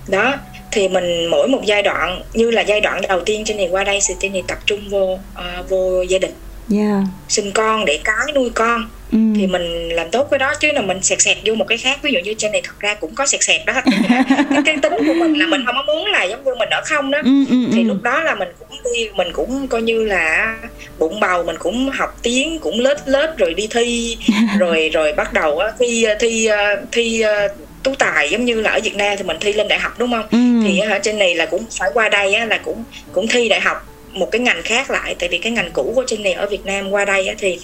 [0.08, 0.34] đó
[0.71, 3.84] thì mình mỗi một giai đoạn như là giai đoạn đầu tiên trên này qua
[3.84, 6.32] đây thì trên này tập trung vô à, vô gia đình
[6.71, 7.04] Yeah.
[7.30, 9.33] sinh con để cái nuôi con Ừm.
[9.37, 11.99] thì mình làm tốt cái đó chứ là mình sẹt sẹt vô một cái khác.
[12.01, 13.73] Ví dụ như trên này thật ra cũng có sẹt sẹt đó.
[14.49, 16.81] Cái, cái tính của mình là mình không có muốn là giống như mình ở
[16.85, 17.19] không đó.
[17.23, 20.55] Ừm, ừm, thì lúc đó là mình cũng đi mình cũng coi như là
[20.99, 24.17] bụng bầu mình cũng học tiếng cũng lết lết rồi đi thi.
[24.59, 26.49] Rồi rồi bắt đầu thi thi
[26.91, 27.47] thi ờ,
[27.83, 30.11] tú tài giống như là ở Việt Nam thì mình thi lên đại học đúng
[30.11, 30.25] không?
[30.67, 33.87] Thì ở trên này là cũng phải qua đây là cũng cũng thi đại học
[34.11, 35.15] một cái ngành khác lại.
[35.19, 37.59] Tại vì cái ngành cũ của trên này ở Việt Nam qua đây thì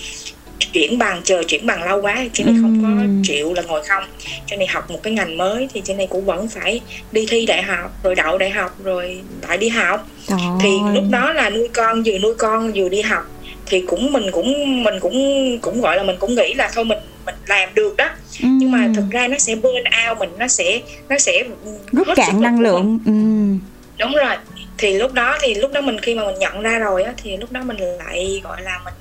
[0.73, 4.03] chuyển bằng chờ chuyển bằng lâu quá trên này không có chịu là ngồi không.
[4.47, 7.45] Trên này học một cái ngành mới thì trên này cũng vẫn phải đi thi
[7.45, 10.07] đại học rồi đậu đại học rồi lại đi học.
[10.27, 13.23] Trời thì lúc đó là nuôi con vừa nuôi con vừa đi học.
[13.65, 16.97] Thì cũng mình cũng mình cũng cũng gọi là mình cũng nghĩ là thôi mình
[17.25, 18.09] mình làm được đó.
[18.39, 21.43] Nhưng mà thực ra nó sẽ burn out mình nó sẽ nó sẽ
[21.91, 23.59] rút cạn năng lượng Ừm.
[23.99, 24.35] đúng rồi.
[24.77, 27.37] Thì lúc đó thì lúc đó mình khi mà mình nhận ra rồi á thì
[27.37, 28.93] lúc đó mình lại gọi là mình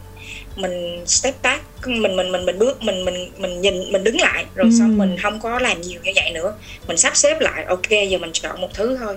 [0.60, 4.44] mình step back mình mình mình mình bước mình mình mình nhìn mình đứng lại
[4.54, 4.76] rồi Ừ.
[4.78, 6.54] xong mình không có làm nhiều như vậy nữa
[6.88, 9.16] mình sắp xếp lại ok giờ mình chọn một thứ thôi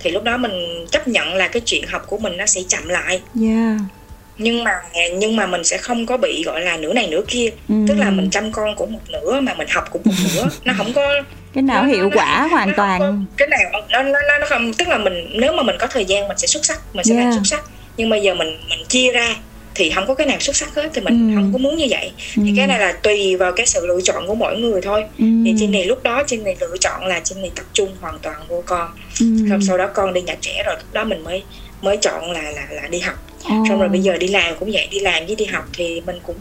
[0.00, 2.88] thì lúc đó mình chấp nhận là cái chuyện học của mình nó sẽ chậm
[2.88, 3.76] lại Yeah.
[4.38, 4.72] nhưng mà
[5.14, 7.86] nhưng mà mình sẽ không có bị gọi là nửa này nửa kia Ừm.
[7.88, 10.72] tức là mình chăm con cũng một nửa mà mình học cũng một nửa nó
[10.76, 11.08] không có
[11.54, 14.18] cái nào nó- hiệu nó- quả hoàn nó không có- toàn cái nào nó nó
[14.28, 16.64] nó nó không tức là mình nếu mà mình có thời gian mình sẽ xuất
[16.64, 17.34] sắc mình sẽ làm Yeah.
[17.34, 17.64] xuất sắc
[17.96, 19.36] nhưng bây giờ mình mình chia ra
[19.74, 21.34] thì không có cái nào xuất sắc hết thì mình Ừ.
[21.36, 22.56] không có muốn như vậy thì Ừm.
[22.56, 25.44] cái này là tùy vào cái sự lựa chọn của mỗi người thôi Ừm.
[25.44, 28.18] thì trên này lúc đó trên này lựa chọn là trên này tập trung hoàn
[28.18, 28.90] toàn vô con
[29.50, 31.42] xong sau đó con đi nhà trẻ rồi lúc đó mình mới
[31.82, 33.64] mới chọn là là là đi học Ồ.
[33.68, 36.16] xong rồi bây giờ đi làm cũng vậy đi làm với đi học thì mình
[36.22, 36.36] cũng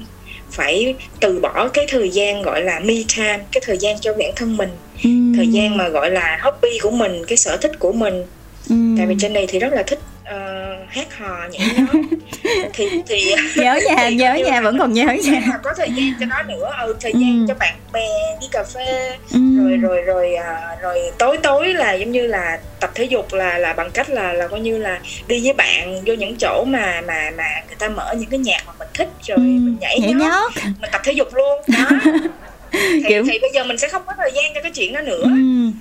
[0.52, 4.32] phải từ bỏ cái thời gian gọi là me time cái thời gian cho bản
[4.36, 4.70] thân mình
[5.04, 5.34] Ừm.
[5.38, 8.26] thời gian mà gọi là hobby của mình cái sở thích của mình
[8.70, 8.96] Ừm.
[8.98, 10.00] tại vì trên này thì rất là thích
[10.34, 12.06] uh, hát hò nhảy nhót
[12.74, 16.26] thì thì nhớ nhà thì nhớ nhà vẫn còn nhớ là có thời gian cho
[16.26, 16.72] nó nữa.
[16.82, 17.46] Ừ thời gian Ừ.
[17.48, 18.08] cho bạn bè
[18.42, 19.18] đi cà phê.
[19.34, 19.40] Ừ.
[19.64, 23.58] rồi rồi rồi à, rồi tối tối là giống như là tập thể dục là
[23.58, 27.02] là bằng cách là là coi như là đi với bạn vô những chỗ mà
[27.08, 29.10] mà mà người ta mở những cái nhạc mà mình thích.
[29.28, 30.22] Rồi Ừ, mình nhảy, nhảy nhót.
[30.32, 30.52] nhót.
[30.82, 31.62] Mình tập thể dục luôn.
[31.68, 31.90] Đó
[32.72, 35.02] thì, Kiểu- thì bây giờ mình sẽ không có thời gian cho cái chuyện đó
[35.02, 35.32] nữa ừ.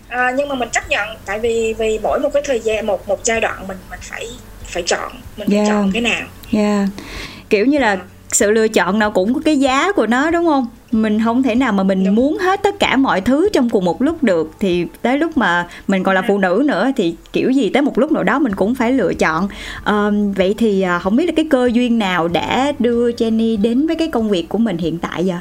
[0.09, 3.09] à, nhưng mà mình chấp nhận tại vì vì mỗi một cái thời gian một
[3.09, 4.27] một giai đoạn mình mình phải
[4.65, 5.69] phải chọn mình phải Yeah.
[5.69, 6.23] chọn cái nào
[6.53, 6.89] Yeah.
[7.51, 7.99] Kiểu như là
[8.33, 10.67] sự lựa chọn nào cũng có cái giá của nó đúng không?
[10.93, 12.15] Mình không thể nào mà mình Đúng.
[12.15, 15.69] muốn hết tất cả mọi thứ trong cùng một lúc được thì tới lúc mà
[15.89, 18.55] mình còn là phụ nữ nữa thì kiểu gì tới một lúc nào đó mình
[18.55, 19.49] cũng phải lựa chọn.
[19.85, 23.87] Ờm, vậy thì à, không biết là cái cơ duyên nào đã đưa Jenny đến
[23.87, 25.37] với cái công việc của mình hiện tại vậy?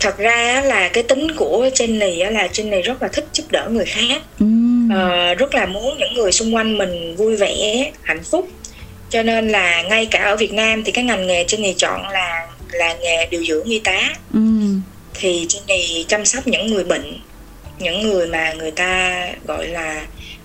[0.00, 3.84] Thật ra là cái tính của Jenny là Jenny rất là thích giúp đỡ người
[3.84, 4.88] khác Ừm.
[4.94, 8.48] Ờ, rất là muốn những người xung quanh mình vui vẻ hạnh phúc
[9.10, 12.46] cho nên là ngay cả ở Việt Nam thì cái ngành nghề Jenny chọn là
[12.72, 14.82] là nghề điều dưỡng y tá Ừm.
[15.14, 17.20] thì Jenny chăm sóc những người bệnh
[17.78, 20.02] những người mà người ta gọi là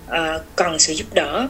[0.07, 1.47] ờ, cần sự giúp đỡ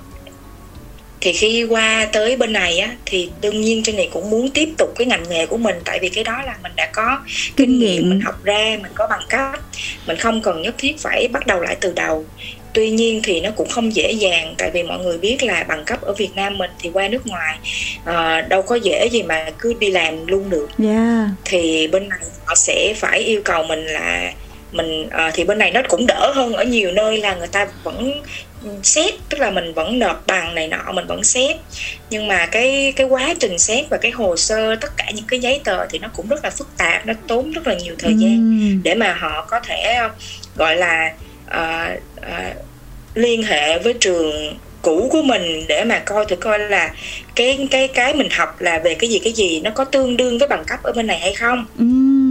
[1.24, 4.90] thì khi qua tới bên này á thì đương nhiên Jenny cũng muốn tiếp tục
[4.96, 5.76] cái ngành nghề của mình.
[5.86, 7.20] Tại vì cái đó là mình đã có
[7.56, 9.60] Kinh nghiệm mình học ra mình có bằng cấp.
[10.08, 12.26] Mình không cần nhất thiết phải bắt đầu lại từ đầu.
[12.74, 14.56] Tuy nhiên thì nó cũng không dễ dàng.
[14.58, 17.28] Tại vì mọi người biết là bằng cấp ở Việt Nam mình thì qua nước
[17.28, 17.58] ngoài
[18.06, 20.68] ờ, đâu có dễ gì mà cứ đi làm luôn được.
[20.84, 21.28] Yeah.
[21.46, 24.34] thì bên này họ sẽ phải yêu cầu mình là
[24.74, 27.68] mình ờ, thì bên này nó cũng đỡ hơn ở nhiều nơi là người ta
[27.84, 28.22] vẫn
[28.84, 31.58] xét tức là mình vẫn nộp bằng này nọ mình vẫn xét.
[32.10, 35.40] Nhưng mà cái cái quá trình xét và cái hồ sơ tất cả những cái
[35.40, 38.14] giấy tờ thì nó cũng rất là phức tạp nó tốn rất là nhiều thời
[38.14, 40.00] gian để mà họ có thể
[40.56, 41.14] gọi là
[41.48, 41.88] ờ,
[42.22, 42.54] ờ,
[43.16, 46.94] liên hệ với trường cũ của mình để mà coi thử coi là
[47.36, 50.38] cái cái cái mình học là về cái gì cái gì nó có tương đương
[50.38, 51.66] với bằng cấp ở bên này hay không.
[51.78, 52.23] Ừm.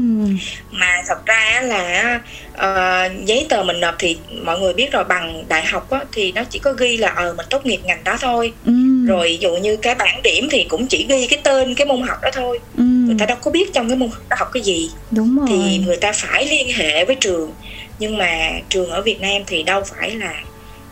[0.70, 2.20] Mà thật ra là
[2.54, 6.32] ờ, giấy tờ mình nộp thì mọi người biết rồi bằng đại học á, thì
[6.32, 9.06] nó chỉ có ghi là ờ mình tốt nghiệp ngành đó thôi Ừm.
[9.06, 12.02] rồi ví dụ như cái bảng điểm thì cũng chỉ ghi cái tên cái môn
[12.02, 13.06] học đó thôi Ừm.
[13.06, 15.46] người ta đâu có biết trong cái môn học đó học cái gì đúng rồi.
[15.50, 17.52] thì người ta phải liên hệ với trường
[17.98, 20.34] nhưng mà trường ở Việt Nam thì đâu phải là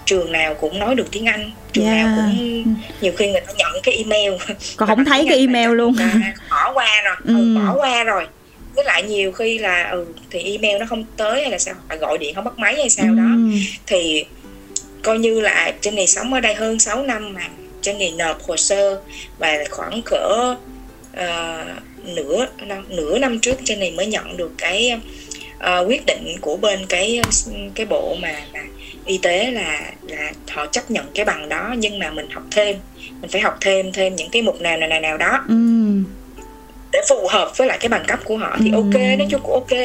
[0.05, 1.97] trường nào cũng nói được tiếng Anh trường Yeah.
[2.07, 2.65] nào cũng
[3.01, 4.33] nhiều khi người ta nhận cái email
[4.77, 5.95] Còn không thấy cái email luôn.
[6.51, 7.57] bỏ qua rồi ừ, Ừ.
[7.67, 8.27] bỏ qua rồi
[8.75, 11.99] với lại nhiều khi là ừ thì email nó không tới hay là sao phải
[11.99, 13.55] gọi điện không bắt máy hay sao đó Ừm.
[13.87, 14.25] thì
[15.03, 17.49] coi như là Jenny sống ở đây hơn 6 năm mà
[17.83, 19.01] Jenny nộp hồ sơ
[19.39, 20.55] và khoảng cỡ
[21.17, 21.65] ờ,
[22.05, 24.93] nửa năm nửa năm trước Jenny mới nhận được cái
[25.59, 27.21] ờ, quyết định của bên cái
[27.75, 28.61] cái bộ mà, mà
[29.07, 32.77] y tế là là họ chấp nhận cái bằng đó nhưng mà mình học thêm
[33.21, 36.05] mình phải học thêm thêm những cái mục nào nào nào nào đó Ừm.
[36.93, 38.77] Để phù hợp với lại cái bằng cấp của họ thì Ừ.
[38.77, 39.79] ok nói chung cũng ok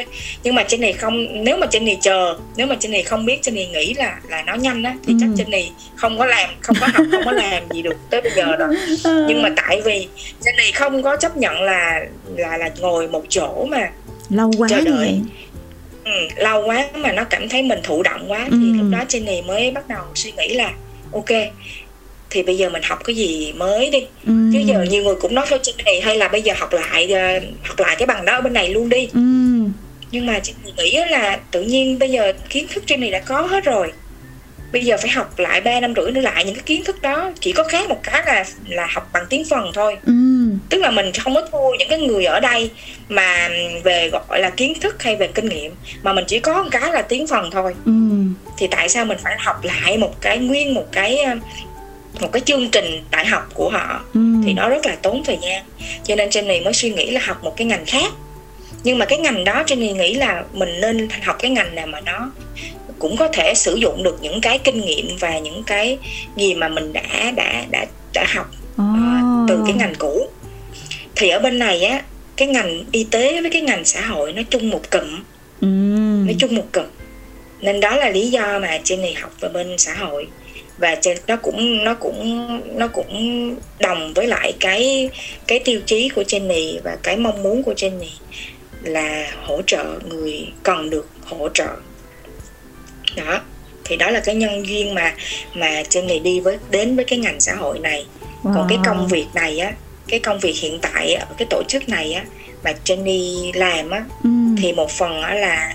[0.44, 3.26] nhưng mà trên này không nếu mà trên này chờ nếu mà trên này không
[3.26, 5.18] biết trên này nghĩ là là nó nhanh á thì Ừ.
[5.22, 8.22] chắc trên này không có làm không có học không có làm gì được tới
[8.22, 8.76] bây giờ rồi
[9.28, 10.08] nhưng mà tại vì
[10.46, 12.00] trên này không có chấp nhận là
[12.36, 13.90] là là ngồi một chỗ mà
[14.30, 14.96] lâu quá chờ đợi.
[14.98, 15.22] vậy
[16.06, 18.78] ừ, lâu quá mà nó cảm thấy mình thụ động quá thì Ừ.
[18.78, 20.72] lúc đó trên này mới bắt đầu suy nghĩ là
[21.14, 21.30] ok
[22.36, 24.54] thì bây giờ mình học cái gì mới đi Ừm.
[24.54, 27.12] chứ giờ nhiều người cũng nói thôi trên này hay là bây giờ học lại
[27.12, 29.72] ờ, học lại cái bằng đó ở bên này luôn đi Ừm.
[30.12, 33.42] nhưng mà này nghĩ là tự nhiên bây giờ kiến thức trên này đã có
[33.42, 33.92] hết rồi
[34.72, 37.32] bây giờ phải học lại 3 năm rưỡi nữa lại những cái kiến thức đó
[37.40, 40.60] chỉ có khác một cái là là học bằng tiếng phần thôi Ừm.
[40.70, 42.70] tức là mình không có thua những cái người ở đây
[43.10, 43.50] mà
[43.84, 45.72] về gọi là kiến thức hay về kinh nghiệm
[46.04, 48.34] mà mình chỉ có một cái là tiếng phần thôi Ừm.
[48.58, 51.36] thì tại sao mình phải học lại một cái nguyên một cái ờ,
[52.22, 54.44] một cái chương trình đại học của họ Ừm.
[54.46, 55.64] thì nó rất là tốn thời gian
[56.04, 58.12] cho nên Jenny mới suy nghĩ là học một cái ngành khác
[58.84, 62.02] nhưng mà cái ngành đó Jenny nghĩ là mình nên học cái ngành nào mà
[62.02, 62.32] nó
[63.00, 65.98] cũng có thể sử dụng được những cái kinh nghiệm và những cái
[66.38, 68.84] gì mà mình đã đã đã đã học Ồ.
[69.48, 70.28] từ cái ngành cũ
[71.16, 72.02] thì ở bên này á
[72.38, 75.24] cái ngành y tế với cái ngành xã hội nó chung một cụm
[75.62, 76.26] Ừm.
[76.26, 76.92] nói chung một cực
[77.62, 80.28] nên đó là lý do mà Jenny học về bên xã hội
[80.78, 80.96] và
[81.28, 85.10] nó cũng nó cũng nó cũng đồng với lại cái
[85.48, 88.10] cái tiêu chí của Jenny và cái mong muốn của Jenny
[88.84, 91.68] là hỗ trợ người cần được hỗ trợ
[93.16, 93.42] đó
[93.86, 95.14] thì đó là cái nhân duyên mà
[95.54, 98.06] mà Jenny đi với đến với cái ngành xã hội này
[98.44, 98.84] còn cái Wow.
[98.86, 99.72] công việc này á
[100.08, 102.26] cái công việc hiện tại ở cái tổ chức này á
[102.64, 104.56] mà Jenny làm á Ừm.
[104.62, 105.74] thì một phần á là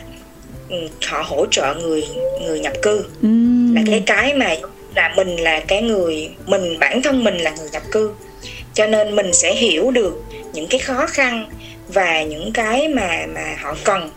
[0.69, 2.05] ừ, họ hỗ trợ người
[2.43, 3.75] người nhập cư Ừm.
[3.75, 4.57] là cái cái mà
[4.94, 8.12] là mình là cái người, mình, bản thân mình là người nhập cư.
[8.74, 10.22] Cho nên mình sẽ hiểu được
[10.53, 11.48] những cái khó khăn
[11.88, 14.11] và những cái mà mà họ cần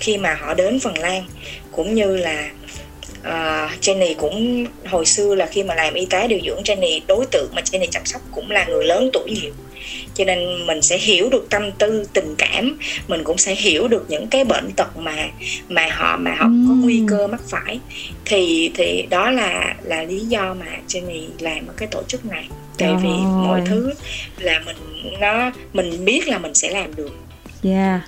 [0.00, 1.24] khi mà họ đến Phần Lan,
[1.72, 2.50] cũng như là
[3.20, 7.26] uh, Jenny cũng hồi xưa là khi mà làm y tế điều dưỡng Jenny đối
[7.26, 9.52] tượng mà Jenny chăm sóc cũng là người lớn tuổi nhiều.
[10.14, 12.78] Cho nên mình sẽ hiểu được tâm tư tình cảm
[13.08, 15.28] mình cũng sẽ hiểu được những cái bệnh tật mà
[15.68, 17.80] mà họ mà họ có nguy cơ mắc phải.
[18.24, 22.48] Thì thì đó là là lý do mà Jenny làm ở cái tổ chức này.
[22.78, 23.08] Tại vì
[23.46, 23.92] mọi thứ
[24.38, 24.76] là mình
[25.20, 27.12] nó mình biết là mình sẽ làm được.
[27.64, 28.00] Yeah.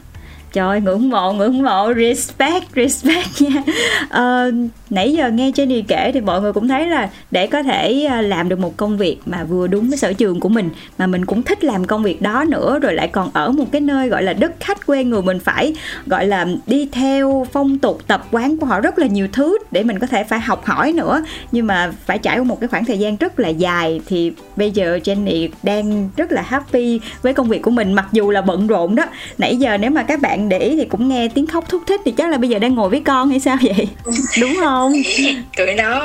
[0.53, 1.93] Trời ngưỡng mộ ngưỡng mộ.
[1.95, 3.63] Respect respect nha.
[4.05, 4.55] Uh,
[4.91, 8.21] nãy giờ nghe Jenny kể thì mọi người cũng thấy là để có thể ờ,
[8.21, 11.27] làm được một công việc mà vừa đúng với sở trường của mình mà mình
[11.27, 14.23] cũng thích làm công việc đó nữa rồi lại còn ở một cái nơi gọi
[14.23, 15.75] là đất khách quê người mình phải
[16.07, 19.83] gọi là đi theo phong tục tập quán của họ rất là nhiều thứ để
[19.83, 21.23] mình có thể phải học hỏi nữa.
[21.53, 24.71] Nhưng mà phải trải qua một cái khoảng thời gian rất là dài thì bây
[24.71, 28.67] giờ Jenny đang rất là happy với công việc của mình mặc dù là bận
[28.67, 29.05] rộn đó.
[29.39, 32.01] Nãy giờ nếu mà các bạn để ý thì cũng nghe tiếng khóc thúc thích
[32.05, 33.89] thì chắc là bây giờ đang ngồi với con hay sao vậy?
[34.41, 35.03] Đúng không không?
[35.57, 36.01] Tụi nó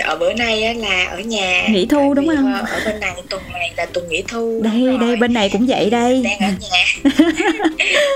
[0.00, 2.54] ở bữa nay là ở nhà nghỉ thu đúng không?
[2.54, 5.90] ở bên này tuần này là tuần nghỉ thu đây đây bên này cũng vậy
[5.90, 6.22] đây.
[6.24, 6.84] Đang ở nhà.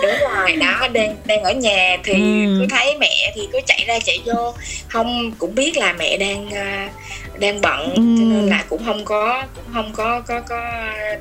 [0.03, 2.59] Đúng rồi đó đang đang ở nhà thì ừ.
[2.61, 4.55] cứ thấy mẹ thì cứ chạy ra chạy vô.
[4.89, 8.03] Không cũng biết là mẹ đang uh, đang bận ừ.
[8.19, 10.61] cho nên là cũng không có cũng không có có có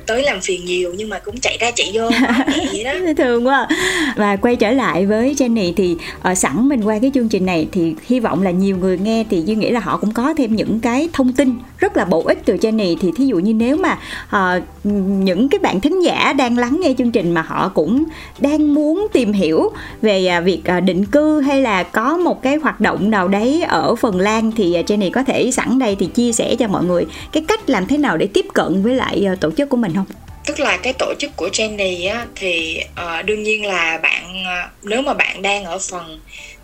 [0.06, 2.10] tới làm phiền nhiều nhưng mà cũng chạy ra chạy vô
[2.72, 2.92] vậy đó.
[3.16, 3.68] Thường quá.
[4.16, 5.96] Và quay trở lại với Jenny thì
[6.30, 9.24] uh, sẵn mình qua cái chương trình này thì hy vọng là nhiều người nghe
[9.30, 12.22] thì duy nghĩ là họ cũng có thêm những cái thông tin rất là bổ
[12.22, 12.96] ích từ Jenny.
[13.00, 14.62] Thì thí dụ như nếu mà uh,
[15.24, 18.04] những cái bạn thính giả đang lắng nghe chương trình mà họ cũng
[18.38, 19.70] đang muốn tìm hiểu
[20.02, 23.62] về uh, việc uh, định cư hay là có một cái hoạt động nào đấy
[23.68, 26.84] ở Phần Lan thì uh, Jenny có thể sẵn đây thì chia sẻ cho mọi
[26.84, 29.76] người cái cách làm thế nào để tiếp cận với lại uh, tổ chức của
[29.76, 30.06] mình không?
[30.48, 34.84] tức là cái tổ chức của Jenny á thì uh, đương nhiên là bạn uh,
[34.84, 36.20] nếu mà bạn đang ở phần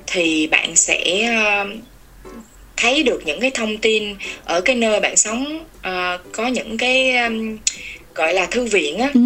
[0.06, 1.28] thì bạn sẽ
[1.62, 1.68] uh,
[2.76, 7.16] thấy được những cái thông tin ở cái nơi bạn sống uh, có những cái
[7.16, 7.58] um,
[8.14, 9.20] gọi là thư viện á ừ.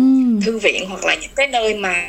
[0.44, 2.04] thư viện hoặc là những cái nơi mà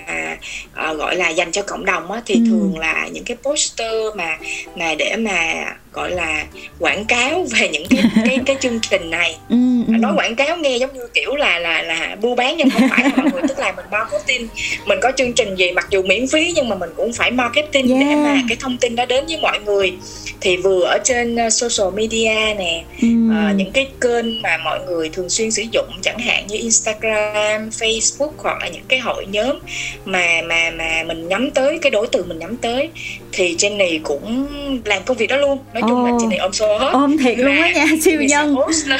[0.91, 2.41] uh, gọi là dành cho cộng đồng á thì ừ.
[2.48, 4.38] thường là những cái poster mà
[4.76, 5.65] mà để mà
[6.00, 6.46] gọi là
[6.80, 9.56] quảng cáo về những cái cái cái chương trình này ừ,
[9.88, 9.94] ừ.
[10.00, 13.12] nói quảng cáo nghe giống như kiểu là là là mua bán nhưng không phải
[13.16, 14.48] mọi người tức là mình marketing
[14.86, 17.90] mình có chương trình gì mặc dù miễn phí nhưng mà mình cũng phải marketing
[17.90, 18.02] yeah.
[18.02, 19.94] để mà cái thông tin đó đến với mọi người
[20.42, 23.08] thì vừa ở trên uh, social media nè ừ.
[23.08, 27.70] uh, những cái kênh mà mọi người thường xuyên sử dụng chẳng hạn như Instagram,
[27.70, 29.60] Facebook hoặc là những cái hội nhóm
[30.06, 32.90] mà mà mà mình nhắm tới cái đối tượng mình nhắm tới
[33.32, 34.48] thì Jenny cũng
[34.86, 37.58] làm công việc đó luôn nói chung là Jenny ôm xô hết ôm thiệt luôn
[37.58, 38.56] á nha siêu nhân.
[38.56, 38.99] post lên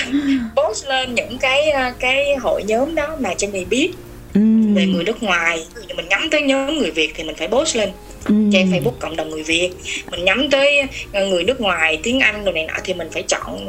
[0.56, 3.92] post lên những cái uh, cái hội nhóm đó mà Jenny biết
[4.34, 4.42] ừ.
[4.76, 5.66] về người nước ngoài.
[5.96, 7.90] Mình nhắm tới nhóm người Việt thì mình phải post lên
[8.26, 8.36] ừ.
[8.54, 9.70] trang Facebook cộng đồng người Việt.
[10.12, 10.82] Mình nhắm tới
[11.14, 13.66] ờ, người nước ngoài tiếng Anh rồi này nọ thì mình phải chọn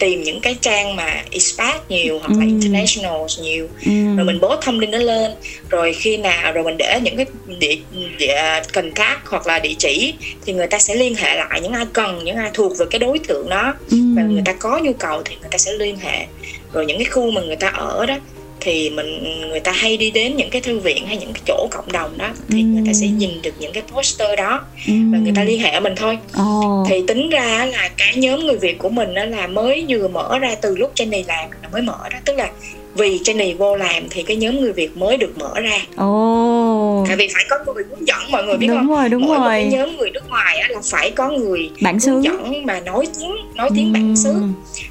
[0.00, 2.48] tìm những cái trang mà expat nhiều hoặc là ừ.
[2.48, 4.16] international nhiều ừ.
[4.16, 5.32] rồi mình bố thông tin đó lên
[5.70, 7.26] rồi khi nào rồi mình để những cái
[7.58, 7.76] địa,
[8.18, 10.14] địa contact hoặc là địa chỉ
[10.46, 12.98] thì người ta sẽ liên hệ lại những ai cần những ai thuộc về cái
[12.98, 13.96] đối tượng đó ừ.
[14.16, 16.26] và người ta có nhu cầu thì người ta sẽ liên hệ
[16.72, 18.16] rồi những cái khu mà người ta ở đó
[18.60, 21.68] thì mình người ta hay đi đến những cái thư viện hay những cái chỗ
[21.70, 22.64] cộng đồng đó thì ừ.
[22.64, 24.92] người ta sẽ nhìn được những cái poster đó ừ.
[25.12, 26.86] và người ta liên hệ mình thôi oh.
[26.88, 30.38] thì tính ra là cái nhóm người việt của mình đó là mới vừa mở
[30.38, 32.50] ra từ lúc Jenny làm là mới mở đó tức là
[32.94, 35.78] vì Jenny vô làm thì cái nhóm người Việt mới được mở ra.
[35.96, 36.06] Ồ.
[37.00, 37.08] Oh.
[37.08, 38.88] Tại vì phải có người hướng dẫn mọi người biết đúng không?
[38.88, 39.48] Rồi, đúng Mỗi rồi.
[39.48, 42.12] cái nhóm người nước ngoài á, là phải có người bản xứ.
[42.12, 44.34] hướng dẫn mà nói tiếng nói tiếng bản xứ.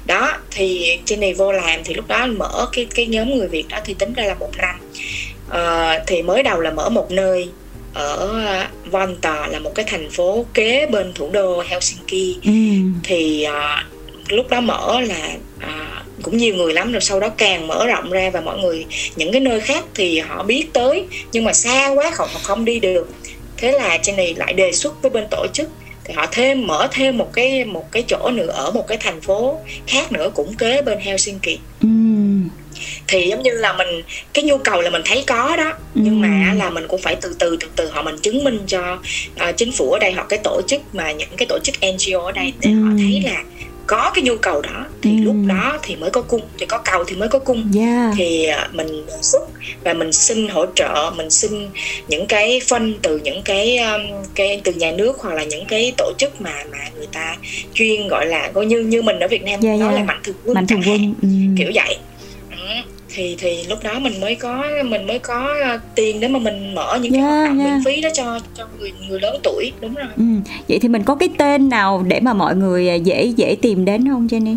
[0.06, 3.78] Đó thì Jenny vô làm thì lúc đó mở cái cái nhóm người Việt đó
[3.84, 4.76] thì tính ra là một năm.
[5.48, 7.48] Uh, thì mới đầu là mở một nơi
[7.94, 8.44] ở
[8.84, 12.50] Vantaa là một cái thành phố kế bên thủ đô Helsinki ừ.
[13.04, 17.66] thì uh, lúc đó mở là uh, cũng nhiều người lắm rồi sau đó càng
[17.66, 21.44] mở rộng ra và mọi người những cái nơi khác thì họ biết tới nhưng
[21.44, 23.08] mà xa quá họ không đi được
[23.56, 25.68] thế là Jenny lại đề xuất với bên tổ chức
[26.04, 29.20] thì họ thêm mở thêm một cái một cái chỗ nữa ở một cái thành
[29.20, 31.88] phố khác nữa cũng kế bên Helsinki ừ.
[33.08, 34.02] thì giống như là mình
[34.32, 36.00] cái nhu cầu là mình thấy có đó ừ.
[36.04, 38.98] nhưng mà là mình cũng phải từ từ từ từ họ mình chứng minh cho
[39.48, 42.20] uh, chính phủ ở đây hoặc cái tổ chức mà những cái tổ chức NGO
[42.20, 42.84] ở đây để ừ.
[42.84, 43.42] họ thấy là
[43.90, 45.24] có cái nhu cầu đó thì Ừ.
[45.24, 48.44] lúc đó thì mới có cung thì có cầu thì mới có cung yeah thì
[48.46, 49.42] à, mình xuất
[49.84, 51.50] và mình xin hỗ trợ mình xin
[52.08, 54.00] những cái phân từ những cái um,
[54.34, 57.36] cái từ nhà nước hoặc là những cái tổ chức mà mà người ta
[57.74, 59.90] chuyên gọi là coi như như mình ở Việt Nam Dạ, nói dạ.
[59.98, 61.28] là mạnh thường quân mạnh thường quân ừ.
[61.58, 61.96] kiểu vậy.
[63.14, 66.74] Thì thì lúc đó mình mới có mình mới có uh, tiền để mà mình
[66.74, 67.64] mở những cái Dạ, hoạt động dạ.
[67.64, 70.24] miễn phí đó cho cho người người lớn tuổi đúng rồi Ừ.
[70.68, 73.84] vậy thì mình có cái tên nào để mà mọi người à, dễ dễ tìm
[73.84, 74.56] đến không Jenny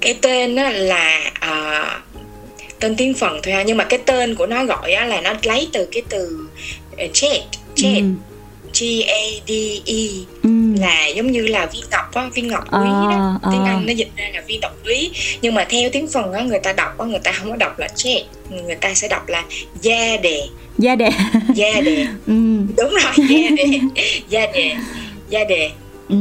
[0.00, 1.84] cái tên á là à,
[2.80, 5.68] tên tiếng phần thôi ha nhưng mà cái tên của nó gọi là nó lấy
[5.72, 6.48] từ cái từ
[6.92, 7.40] uh, jet
[7.76, 8.31] jet ừ.
[8.80, 9.50] G A D
[9.86, 10.02] E.
[10.42, 10.50] Ừ.
[10.80, 13.38] là giống như là viên ngọc á viên ngọc quý À, đó.
[13.42, 13.48] À.
[13.52, 15.10] tiếng Anh nó dịch ra là viên ngọc quý.
[15.42, 17.78] Nhưng mà theo tiếng phần á người ta đọc á người ta không có đọc
[17.78, 19.44] là jet người ta sẽ đọc là
[19.80, 20.42] gia đề.
[20.78, 21.10] Gia đề.
[21.54, 22.06] Gia đề.
[22.26, 22.32] Ừ.
[22.76, 23.78] đúng rồi gia đề.
[24.28, 24.74] Gia đề.
[25.30, 25.70] Gia đề
[26.08, 26.16] Ừ.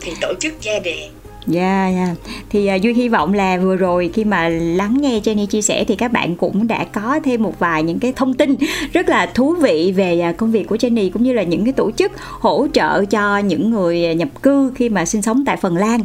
[0.00, 1.08] thì tổ chức gia đề
[1.46, 2.14] Dạ, dạ.
[2.50, 5.84] Thì uh, Duy hy vọng là vừa rồi khi mà lắng nghe Jenny chia sẻ
[5.84, 8.54] thì các bạn cũng đã có thêm một vài những cái thông tin
[8.92, 11.72] rất là thú vị về uh, công việc của Jenny cũng như là những cái
[11.72, 15.56] tổ chức hỗ trợ cho những người à, nhập cư khi mà sinh sống tại
[15.56, 16.00] Phần Lan.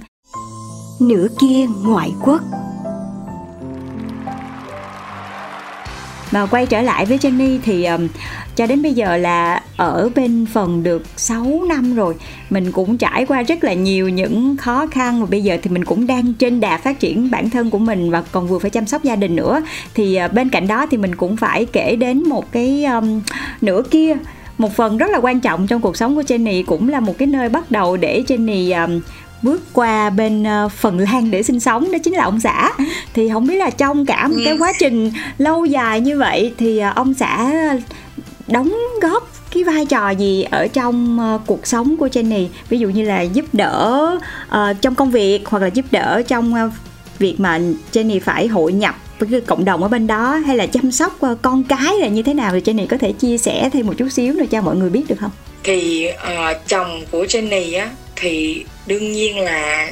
[0.99, 2.41] Nửa kia ngoại quốc
[6.31, 8.07] Và quay trở lại với Jenny thì um,
[8.55, 12.15] cho đến bây giờ là ở bên phần được 6 năm rồi.
[12.49, 15.85] Mình cũng trải qua rất là nhiều những khó khăn và bây giờ thì mình
[15.85, 18.85] cũng đang trên đà phát triển bản thân của mình và còn vừa phải chăm
[18.85, 19.61] sóc gia đình nữa.
[19.93, 23.21] Thì uh, bên cạnh đó thì mình cũng phải kể đến một cái um,
[23.61, 24.15] nửa kia.
[24.57, 27.27] Một phần rất là quan trọng trong cuộc sống của Jenny cũng là một cái
[27.27, 29.01] nơi bắt đầu để Jenny um,
[29.41, 32.71] bước qua bên uh, Phần Lan để sinh sống đó chính là ông xã.
[33.13, 36.81] Thì không biết là trong cả một cái quá trình lâu dài như vậy thì
[36.89, 37.51] uh, ông xã
[38.47, 42.47] đóng góp cái vai trò gì ở trong uh, cuộc sống của Jenny?
[42.69, 44.05] Ví dụ như là giúp đỡ
[44.47, 46.73] uh, trong công việc hoặc là giúp đỡ trong uh,
[47.19, 47.59] việc mà
[47.93, 51.25] Jenny phải hội nhập với cái cộng đồng ở bên đó hay là chăm sóc
[51.25, 52.51] uh, con cái là như thế nào?
[52.53, 55.03] Thì Jenny có thể chia sẻ thêm một chút xíu nữa cho mọi người biết
[55.07, 55.31] được không?
[55.63, 59.91] thì ờ, chồng của Jenny á thì đương nhiên là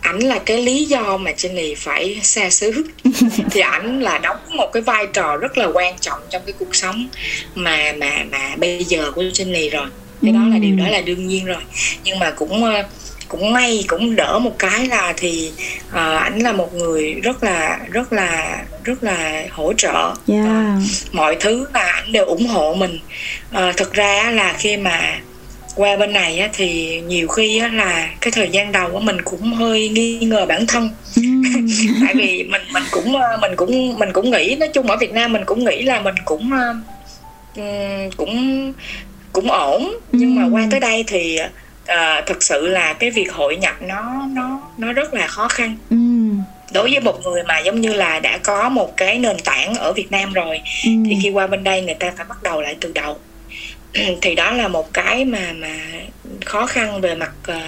[0.00, 2.84] ảnh là cái lý do mà Jenny phải xa xứ.
[3.50, 6.74] Thì ảnh là đóng một cái vai trò rất là quan trọng trong cái cuộc
[6.74, 7.08] sống
[7.54, 9.86] mà mà mà bây giờ của Jenny rồi.
[10.22, 11.62] Cái đó là điều đó là đương nhiên rồi.
[12.04, 12.82] Nhưng mà cũng ờ,
[13.28, 15.52] cũng may cũng đỡ một cái là thì
[15.90, 20.14] ờ, ảnh là một người rất là rất là rất là hỗ trợ.
[20.26, 20.78] Yeah.
[21.12, 22.98] mọi thứ là ảnh đều ủng hộ mình.
[23.52, 25.20] À, thực ra là khi mà
[25.78, 29.22] qua bên này á, thì nhiều khi á, là cái thời gian đầu của mình
[29.24, 30.90] cũng hơi nghi ngờ bản thân.
[31.16, 31.42] Ừm.
[32.06, 35.12] tại vì mình mình cũng ờ, mình cũng mình cũng nghĩ nói chung ở Việt
[35.12, 36.74] Nam mình cũng nghĩ là mình cũng ờ,
[37.56, 38.72] ừm, cũng
[39.32, 39.94] cũng ổn.
[40.12, 41.38] Nhưng mà qua tới đây thì
[41.86, 45.76] ờ, thực sự là cái việc hội nhập nó nó nó rất là khó khăn.
[46.72, 49.92] Đối với một người mà giống như là đã có một cái nền tảng ở
[49.92, 52.92] Việt Nam rồi thì khi qua bên đây người ta phải bắt đầu lại từ
[52.94, 53.16] đầu
[54.22, 55.76] thì đó là một cái mà mà
[56.44, 57.60] khó khăn về mặt ờ,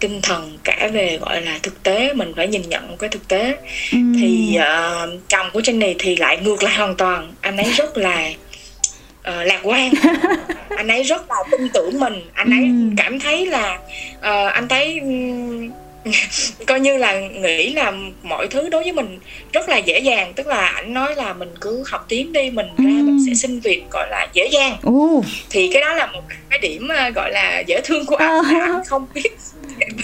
[0.00, 2.14] tinh thần cả về gọi là thực tế.
[2.14, 3.56] Mình phải nhìn nhận một cái thực tế.
[3.92, 4.14] Ừm.
[4.20, 7.32] thì ờ, chồng của Jenny thì lại ngược lại hoàn toàn.
[7.40, 8.30] Anh ấy rất là
[9.22, 9.90] ờ, lạc quan.
[10.76, 12.22] Anh ấy rất là tin tưởng mình.
[12.34, 12.96] Anh ấy Ừm.
[12.96, 13.78] cảm thấy là
[14.20, 15.70] ờ, anh thấy ừm,
[16.66, 17.92] coi như là nghĩ là
[18.22, 19.18] mọi thứ đối với mình
[19.52, 20.32] rất là dễ dàng.
[20.34, 23.60] Tức là anh nói là mình cứ học tiếng đi mình ra mình sẽ xin
[23.60, 24.76] việc gọi là dễ dàng.
[25.50, 26.22] Thì cái đó là một
[26.60, 29.28] cái điểm ờ, gọi là dễ thương của anh là anh không biết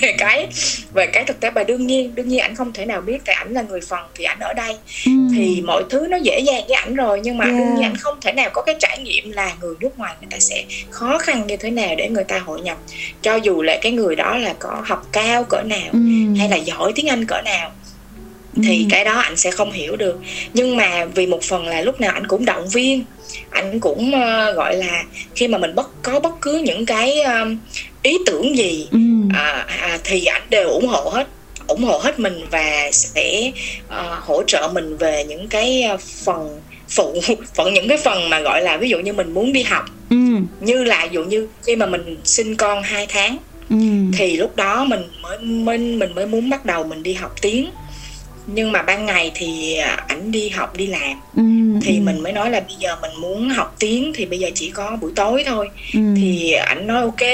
[0.00, 0.48] về cái
[0.94, 3.34] về cái thực tế và đương nhiên đương nhiên anh không thể nào biết tại
[3.34, 4.76] ảnh là người phần thì ảnh ở đây
[5.06, 5.28] Ừm.
[5.36, 7.58] thì mọi thứ nó dễ dàng với ảnh rồi nhưng mà Yeah.
[7.58, 10.28] đương nhiên ảnh không thể nào có cái trải nghiệm là người nước ngoài người
[10.30, 12.78] ta sẽ khó khăn như thế nào để người ta hội nhập
[13.22, 16.34] cho dù là cái người đó là có học cao cỡ nào Ừm.
[16.34, 17.70] hay là giỏi tiếng anh cỡ nào
[18.62, 18.90] thì Ừm.
[18.90, 20.18] cái đó anh sẽ không hiểu được
[20.54, 23.04] nhưng mà vì một phần là lúc nào anh cũng động viên
[23.50, 27.46] anh cũng ờ, gọi là khi mà mình bất có bất cứ những cái ờ,
[28.02, 29.28] ý tưởng gì Ừm.
[29.34, 31.28] à, à, thì anh đều ủng hộ hết
[31.66, 33.50] ủng hộ hết mình và sẽ
[33.88, 35.84] ờ, hỗ trợ mình về những cái
[36.24, 37.20] phần phụ
[37.54, 40.46] phần những cái phần mà gọi là ví dụ như mình muốn đi học Ừm.
[40.60, 43.36] như là ví dụ như khi mà mình sinh con 2 tháng
[43.70, 44.12] Ừm.
[44.18, 47.70] thì lúc đó mình mới mình mình mới muốn bắt đầu mình đi học tiếng
[48.54, 51.80] nhưng mà ban ngày thì à, ảnh đi học đi làm Ừm.
[51.80, 52.04] thì Ừm.
[52.04, 54.96] mình mới nói là bây giờ mình muốn học tiếng thì bây giờ chỉ có
[55.00, 56.14] buổi tối thôi Ừm.
[56.16, 57.28] thì ảnh nói ok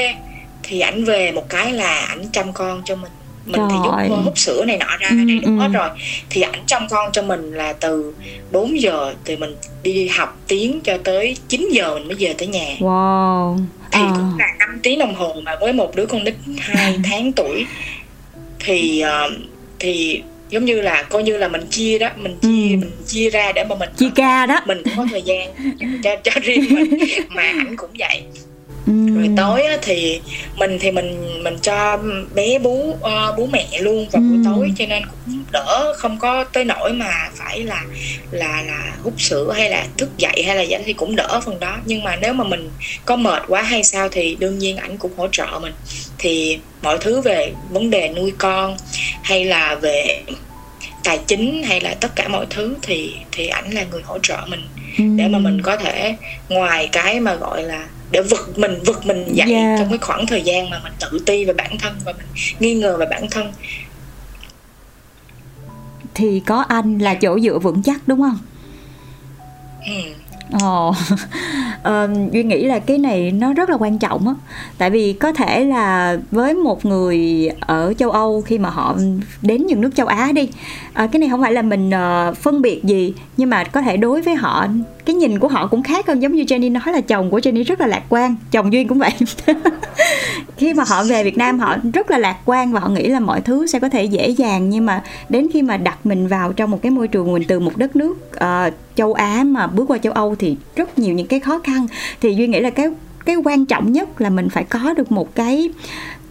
[0.62, 3.10] thì ảnh về một cái là ảnh chăm con cho mình
[3.46, 4.08] mình thì Trời.
[4.08, 5.58] giúp hút sữa này nọ ra Ừ, đầy đủ ừ.
[5.58, 5.88] hết rồi
[6.30, 8.14] thì ảnh chăm con cho mình là từ
[8.52, 12.48] 4 giờ thì mình đi học tiếng cho tới 9 giờ mình mới về tới
[12.48, 13.56] nhà Wow.
[13.92, 14.12] thì Ờ.
[14.16, 17.66] cũng là 5 tiếng đồng hồ mà với một đứa con nít 2 tháng tuổi
[18.64, 19.32] thì uh,
[19.78, 22.76] thì giống như là coi như là mình chia đó mình chia ừ.
[22.76, 24.60] mình chia ra để mà mình chia ca đó.
[24.66, 25.48] mình cũng có thời gian
[26.02, 26.98] cho cho riêng mình.
[27.28, 28.22] Mà ảnh cũng vậy.
[28.86, 30.20] Rồi tối á, thì
[30.58, 31.98] mình thì mình mình cho
[32.34, 36.44] bé bú uh, bú mẹ luôn vào buổi tối cho nên cũng đỡ không có
[36.44, 37.84] tới nỗi mà phải là
[38.30, 41.60] là là hút sữa hay là thức dậy hay là gì thì cũng đỡ phần
[41.60, 41.76] đó.
[41.84, 42.70] Nhưng mà nếu mà mình
[43.04, 45.74] có mệt quá hay sao thì đương nhiên ảnh cũng hỗ trợ mình.
[46.18, 48.76] Thì mọi thứ về vấn đề nuôi con
[49.22, 50.22] hay là về
[51.04, 54.38] tài chính hay là tất cả mọi thứ thì thì ảnh là người hỗ trợ
[54.46, 54.62] mình
[55.16, 56.16] để mà mình có thể
[56.48, 59.78] ngoài cái mà gọi là để vực mình vực mình dậy yeah.
[59.78, 62.26] trong cái khoảng thời gian mà mình tự ti về bản thân và mình
[62.60, 63.52] nghi ngờ về bản thân
[66.16, 68.38] thì có anh là chỗ dựa vững chắc đúng không?
[69.86, 70.26] Ừ
[70.62, 70.96] Ồ, oh.
[71.88, 74.34] uh, Duy nghĩ là cái này nó rất là quan trọng á
[74.78, 78.96] Tại vì có thể là với một người ở châu Âu khi mà họ
[79.42, 80.50] đến những nước châu Á đi uh,
[80.94, 84.22] Cái này không phải là mình uh, phân biệt gì Nhưng mà có thể đối
[84.22, 84.66] với họ
[85.06, 87.64] cái nhìn của họ cũng khác hơn giống như Jenny nói là chồng của Jenny
[87.64, 89.12] rất là lạc quan chồng Duyên cũng vậy.
[90.56, 93.20] Khi mà họ về Việt Nam họ rất là lạc quan và họ nghĩ là
[93.20, 96.52] mọi thứ sẽ có thể dễ dàng nhưng mà đến khi mà đặt mình vào
[96.52, 99.84] trong một cái môi trường mình từ một đất nước uh, châu Á mà bước
[99.88, 101.86] qua châu Âu thì rất nhiều những cái khó khăn.
[102.20, 102.86] Thì duy nghĩ là cái
[103.26, 105.70] cái quan trọng nhất là mình phải có được một cái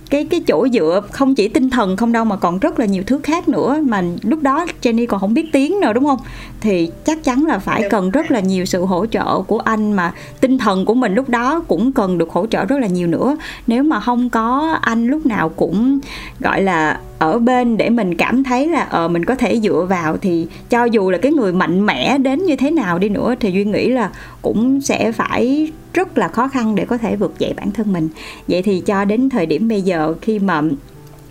[0.10, 3.04] cái cái chỗ dựa không chỉ tinh thần không đâu mà còn rất là nhiều
[3.08, 6.20] thứ khác nữa mà lúc đó Jenny còn không biết tiếng nữa đúng không?
[6.62, 10.14] Thì chắc chắn là phải cần rất là nhiều sự hỗ trợ của anh mà
[10.42, 13.38] tinh thần của mình lúc đó cũng cần được hỗ trợ rất là nhiều nữa.
[13.68, 16.00] Nếu mà không có anh lúc nào cũng
[16.40, 20.18] gọi là ở bên để mình cảm thấy là ờ mình có thể dựa vào
[20.18, 23.52] thì cho dù là cái người mạnh mẽ đến như thế nào đi nữa thì
[23.52, 24.12] duy nghĩ là
[24.42, 28.10] cũng sẽ phải rất là khó khăn để có thể vượt dậy bản thân mình.
[28.48, 30.62] Vậy thì cho đến thời điểm bây giờ khi mà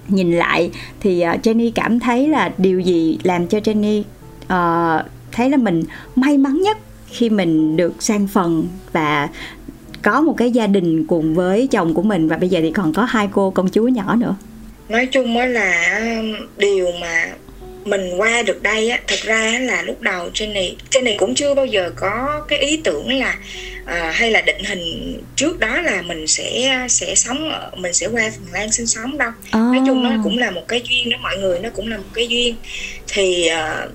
[0.08, 0.70] nhìn lại
[1.00, 4.02] thì ờ, Jenny cảm thấy là điều gì làm cho Jenny
[4.44, 5.82] uh, thấy là mình
[6.16, 9.28] may mắn nhất khi mình được sang phần và
[10.02, 12.28] có một cái gia đình cùng với chồng của mình?
[12.28, 14.34] Và bây giờ thì còn có hai cô công chúa nhỏ nữa
[14.88, 16.00] nói chung á là
[16.56, 17.32] điều mà
[17.84, 21.34] mình qua được đây á thực ra là lúc đầu trên này trên này cũng
[21.34, 23.36] chưa bao giờ có cái ý tưởng là
[23.86, 28.06] à, hay là định hình trước đó là mình sẽ sẽ sống ở, mình sẽ
[28.06, 29.54] qua phần lan sinh sống đâu oh.
[29.54, 32.10] nói chung nó cũng là một cái duyên đó mọi người nó cũng là một
[32.14, 32.56] cái duyên
[33.08, 33.90] thì uh,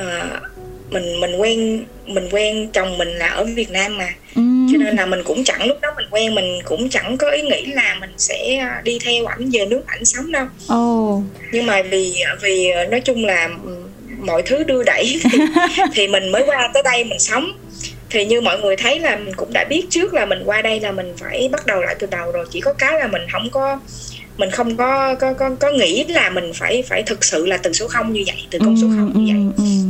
[0.00, 0.42] uh,
[0.90, 4.42] mình mình quen mình quen chồng mình là ở Việt Nam mà ừ.
[4.72, 7.66] cho nên là mình cũng chẳng lúc đó quen mình cũng chẳng có ý nghĩ
[7.66, 11.22] là mình sẽ đi theo ảnh về nước ảnh sống đâu oh.
[11.52, 13.48] nhưng mà vì vì nói chung là
[14.18, 15.38] mọi thứ đưa đẩy thì,
[15.94, 17.52] thì mình mới qua tới đây mình sống
[18.10, 20.80] thì như mọi người thấy là mình cũng đã biết trước là mình qua đây
[20.80, 23.48] là mình phải bắt đầu lại từ đầu rồi chỉ có cái là mình không
[23.50, 23.80] có
[24.36, 27.72] mình không có có có, có nghĩ là mình phải phải thực sự là từ
[27.72, 29.82] số 0 như vậy từ con số 0 như vậy ừ, ừ, ừ.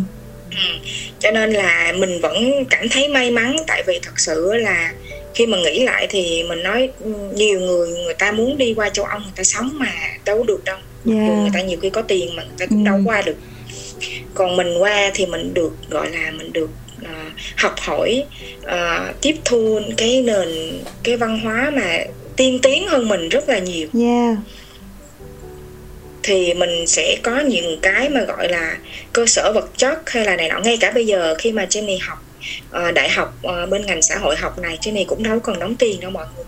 [0.50, 0.88] Ừ.
[1.18, 4.92] cho nên là mình vẫn cảm thấy may mắn tại vì thật sự là
[5.34, 6.88] khi mà nghĩ lại thì mình nói
[7.34, 9.92] nhiều người người ta muốn đi qua châu Âu người ta sống mà
[10.24, 10.78] đâu được đâu.
[11.06, 11.38] Yeah.
[11.38, 12.90] người ta nhiều khi có tiền mà người ta cũng ừ.
[12.90, 13.36] đâu qua được.
[14.34, 16.70] Còn mình qua thì mình được gọi là mình được
[17.02, 18.24] uh, học hỏi
[18.62, 20.48] uh, tiếp thu cái nền
[21.02, 21.98] cái văn hóa mà
[22.36, 23.88] tiên tiến hơn mình rất là nhiều.
[23.94, 24.36] Yeah.
[26.22, 28.76] Thì mình sẽ có những cái mà gọi là
[29.12, 30.60] cơ sở vật chất hay là này nọ.
[30.60, 32.18] Ngay cả bây giờ khi mà Jenny học
[32.70, 35.76] uh, đại học uh, bên ngành xã hội học này Jenny cũng đâu cần đóng
[35.76, 36.44] tiền đâu mọi người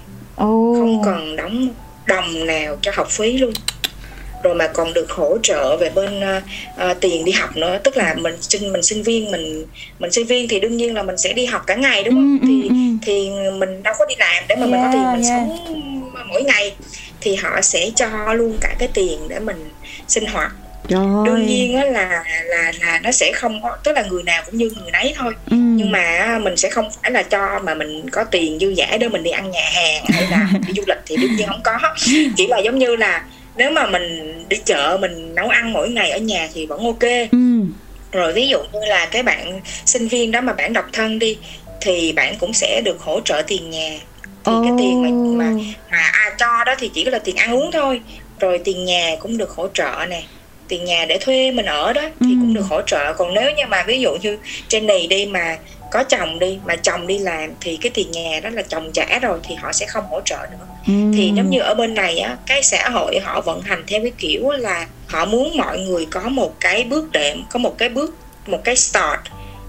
[0.49, 0.78] oh.
[0.78, 1.68] không cần đóng
[2.07, 3.53] đồng nào cho học phí luôn
[4.42, 6.42] rồi mà còn được hỗ trợ về bên uh,
[6.90, 9.66] uh, tiền đi học nữa tức là mình sinh mình sinh viên mình
[9.99, 12.38] mình sinh viên thì đương nhiên là mình sẽ đi học cả ngày đúng không
[12.42, 12.74] ừ, thì ừ, ừ.
[13.03, 15.49] thì mình đâu có đi làm để mà yeah, mình có tiền mình yeah.
[15.49, 16.74] sống mỗi ngày
[17.20, 19.70] thì họ sẽ cho luôn cả cái tiền để mình
[20.09, 20.53] sinh hoạt
[20.89, 24.43] Trời đương nhiên á là là là nó sẽ không có tức là người nào
[24.47, 25.35] cũng như người nấy thôi.
[25.51, 25.57] Ừ.
[25.57, 29.09] nhưng mà mình sẽ không phải là cho mà mình có tiền dư giả để
[29.09, 31.78] mình đi ăn nhà hàng hay là đi du lịch thì đương nhiên không có.
[32.37, 33.24] Chỉ là giống như là
[33.57, 37.11] nếu mà mình đi chợ mình nấu ăn mỗi ngày ở nhà thì vẫn ok.
[37.32, 37.61] Ừ.
[38.12, 41.39] rồi ví dụ như là cái bạn sinh viên đó mà bạn độc thân đi
[41.80, 43.99] thì bạn cũng sẽ được hỗ trợ tiền nhà.
[44.45, 44.64] Thì oh.
[44.64, 45.03] cái tiền
[45.39, 48.01] mà mà mà à, cho đó thì chỉ là tiền ăn uống thôi.
[48.41, 50.22] Rồi tiền nhà cũng được hỗ trợ nè
[50.68, 52.36] tiền nhà để thuê mình ở đó thì ừ.
[52.40, 54.38] cũng được hỗ trợ còn nếu như mà ví dụ như
[54.68, 55.58] trên này đi mà
[55.90, 59.18] có chồng đi mà chồng đi làm thì cái tiền nhà đó là chồng trả
[59.18, 60.92] rồi thì họ sẽ không hỗ trợ nữa ừ.
[61.14, 64.12] thì giống như ở bên này á cái xã hội họ vận hành theo cái
[64.18, 68.14] kiểu là họ muốn mọi người có một cái bước đệm có một cái bước
[68.46, 69.20] một cái start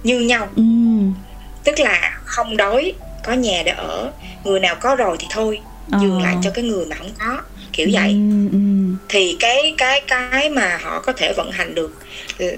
[0.04, 0.64] như nhau ừ.
[1.64, 2.94] tức là không đói
[3.24, 4.12] có nhà để ở
[4.44, 6.42] người nào có rồi thì thôi nhường lại ờ.
[6.44, 7.42] cho cái người mà không có
[7.76, 8.58] kiểu vậy ừ, ừ.
[9.10, 11.94] thì cái cái cái mà họ có thể vận hành được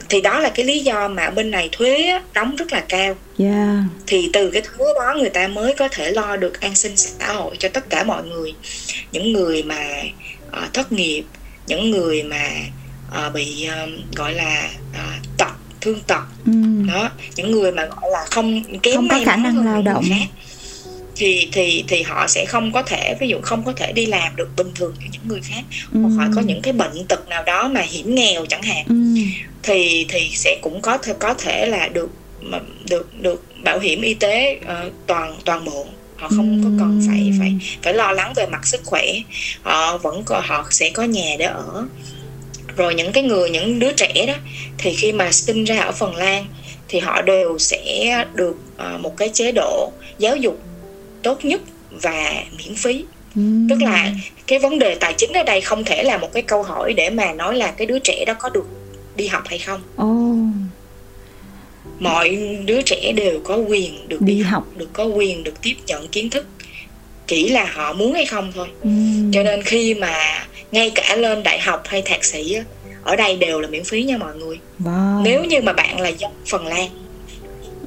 [0.09, 3.83] thì đó là cái lý do mà bên này thuế đóng rất là cao yeah.
[4.07, 7.33] thì từ cái thuế đó người ta mới có thể lo được an sinh xã
[7.33, 8.53] hội cho tất cả mọi người
[9.11, 10.01] những người mà
[10.49, 11.23] uh, thất nghiệp
[11.67, 12.49] những người mà
[13.27, 16.51] uh, bị um, gọi là uh, tật thương tật ừ.
[16.87, 20.27] đó những người mà gọi là không kém không có khả năng lao động khác
[21.17, 24.35] thì thì thì họ sẽ không có thể ví dụ không có thể đi làm
[24.35, 25.63] được bình thường như những người khác.
[25.93, 25.99] Ừ.
[25.99, 28.85] hoặc họ có những cái bệnh tật nào đó mà hiểm nghèo chẳng hạn.
[28.87, 28.95] Ừ.
[29.63, 32.09] thì thì sẽ cũng có thể có thể là được
[32.89, 35.85] được được bảo hiểm y tế uh, toàn toàn bộ.
[36.15, 37.53] Họ không có cần phải phải
[37.83, 39.05] phải lo lắng về mặt sức khỏe.
[39.61, 41.87] Họ vẫn có họ sẽ có nhà để ở.
[42.77, 44.33] Rồi những cái người những đứa trẻ đó
[44.77, 46.45] thì khi mà sinh ra ở Phần Lan
[46.87, 50.59] thì họ đều sẽ được uh, một cái chế độ giáo dục
[51.23, 51.61] tốt nhất
[51.91, 53.05] và miễn phí
[53.39, 53.69] uhm.
[53.69, 54.11] tức là
[54.47, 57.09] cái vấn đề tài chính ở đây không thể là một cái câu hỏi để
[57.09, 58.65] mà nói là cái đứa trẻ đó có được
[59.15, 60.53] đi học hay không oh.
[61.99, 64.67] mọi đứa trẻ đều có quyền được đi, đi học.
[64.77, 66.45] được có quyền được tiếp nhận kiến thức
[67.27, 69.31] chỉ là họ muốn hay không thôi uhm.
[69.31, 72.57] cho nên khi mà ngay cả lên đại học hay thạc sĩ
[73.03, 75.21] ở đây đều là miễn phí nha mọi người wow.
[75.23, 76.89] nếu như mà bạn là dân Phần Lan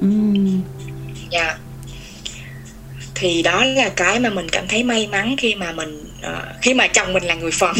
[0.05, 0.61] uhm.
[1.31, 1.57] yeah.
[3.21, 6.73] Thì đó là cái mà mình cảm thấy may mắn khi mà mình uh, khi
[6.73, 7.75] mà chồng mình là người Phần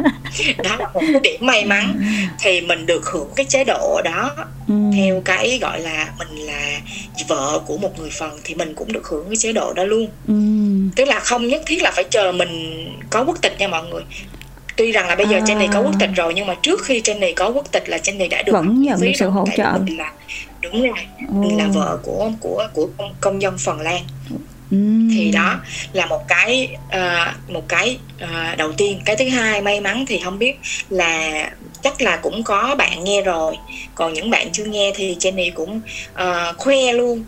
[0.64, 2.00] đó là một cái điểm may mắn
[2.40, 4.36] thì mình được hưởng cái chế độ đó.
[4.72, 4.92] Uhm.
[4.92, 6.80] theo cái gọi là mình là
[7.28, 10.08] vợ của một người Phần thì mình cũng được hưởng cái chế độ đó luôn.
[10.32, 10.90] Uhm.
[10.96, 14.02] tức là không nhất thiết là phải chờ mình có quốc tịch nha mọi người.
[14.76, 15.44] Tuy rằng là bây giờ à.
[15.44, 18.28] Jenny có quốc tịch rồi nhưng mà trước khi Jenny có quốc tịch là Jenny
[18.28, 19.72] đã được vẫn nhận được sự hỗ trợ.
[19.98, 20.12] là
[20.62, 24.02] đúng rồi mình là vợ của của của công, công dân Phần Lan
[24.74, 25.10] uhm.
[25.14, 25.60] thì đó
[25.92, 29.00] là một cái uh, một cái uh, đầu tiên.
[29.04, 30.58] Cái thứ hai may mắn thì không biết
[30.90, 31.50] là
[31.82, 33.56] chắc là cũng có bạn nghe rồi.
[33.94, 35.80] Còn những bạn chưa nghe thì Jenny cũng
[36.12, 37.24] uh, khoe luôn.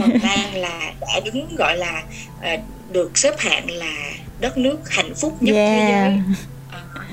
[0.00, 2.02] Phần Lan là đã đứng gọi là
[2.54, 2.60] uh,
[2.92, 5.78] được xếp hạng là đất nước hạnh phúc nhất yeah.
[5.78, 6.36] thế giới.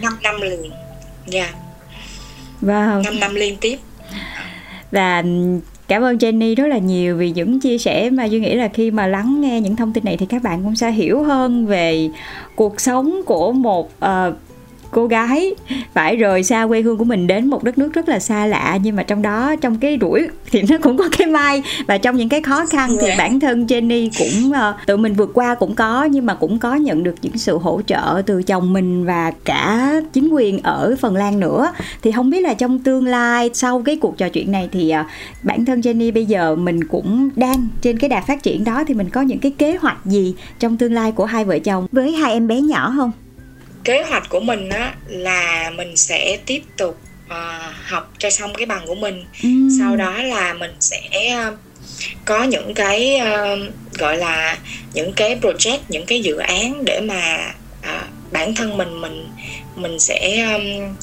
[0.02, 0.72] 5 năm liền.
[1.28, 1.56] Dạ yeah.
[2.62, 3.04] Wow.
[3.04, 3.80] 5 năm liên tiếp.
[4.92, 5.24] Và
[5.94, 8.92] cảm ơn Jenny rất là nhiều vì những chia sẻ mà Duy nghĩ là khi
[8.92, 12.10] mà lắng nghe những thông tin này thì các bạn cũng sẽ hiểu hơn về
[12.56, 14.36] cuộc sống của một uh,
[14.94, 15.56] cô gái
[15.94, 18.78] phải rời xa quê hương của mình đến một đất nước rất là xa lạ
[18.84, 22.16] nhưng mà trong đó trong cái đuổi thì nó cũng có cái may và trong
[22.18, 25.76] những cái khó khăn thì bản thân Jenny cũng uh, tự mình vượt qua cũng
[25.76, 29.32] có nhưng mà cũng có nhận được những sự hỗ trợ từ chồng mình và
[29.46, 31.72] cả chính quyền ở Phần Lan nữa
[32.02, 35.06] thì không biết là trong tương lai sau cái cuộc trò chuyện này thì uh,
[35.44, 38.94] bản thân Jenny bây giờ mình cũng đang trên cái đà phát triển đó thì
[38.94, 42.12] mình có những cái kế hoạch gì trong tương lai của hai vợ chồng với
[42.12, 43.12] hai em bé nhỏ không?
[43.84, 47.34] Kế hoạch của mình á là mình sẽ tiếp tục uh,
[47.86, 49.50] học cho xong cái bằng của mình ừ.
[49.80, 51.54] sau đó là mình sẽ uh,
[52.26, 53.60] có những cái uh,
[54.00, 54.58] gọi là
[54.94, 59.28] những cái project những cái dự án để mà uh, bản thân mình mình
[59.76, 60.96] mình sẽ um,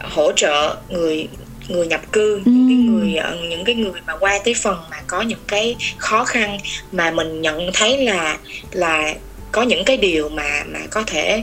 [0.00, 1.28] hỗ trợ người
[1.68, 2.42] người nhập cư ừ.
[2.44, 6.24] những cái người những cái người mà qua tới phần mà có những cái khó
[6.24, 6.58] khăn
[6.92, 8.38] mà mình nhận thấy là
[8.72, 9.14] là
[9.54, 11.42] có những cái điều mà mà có thể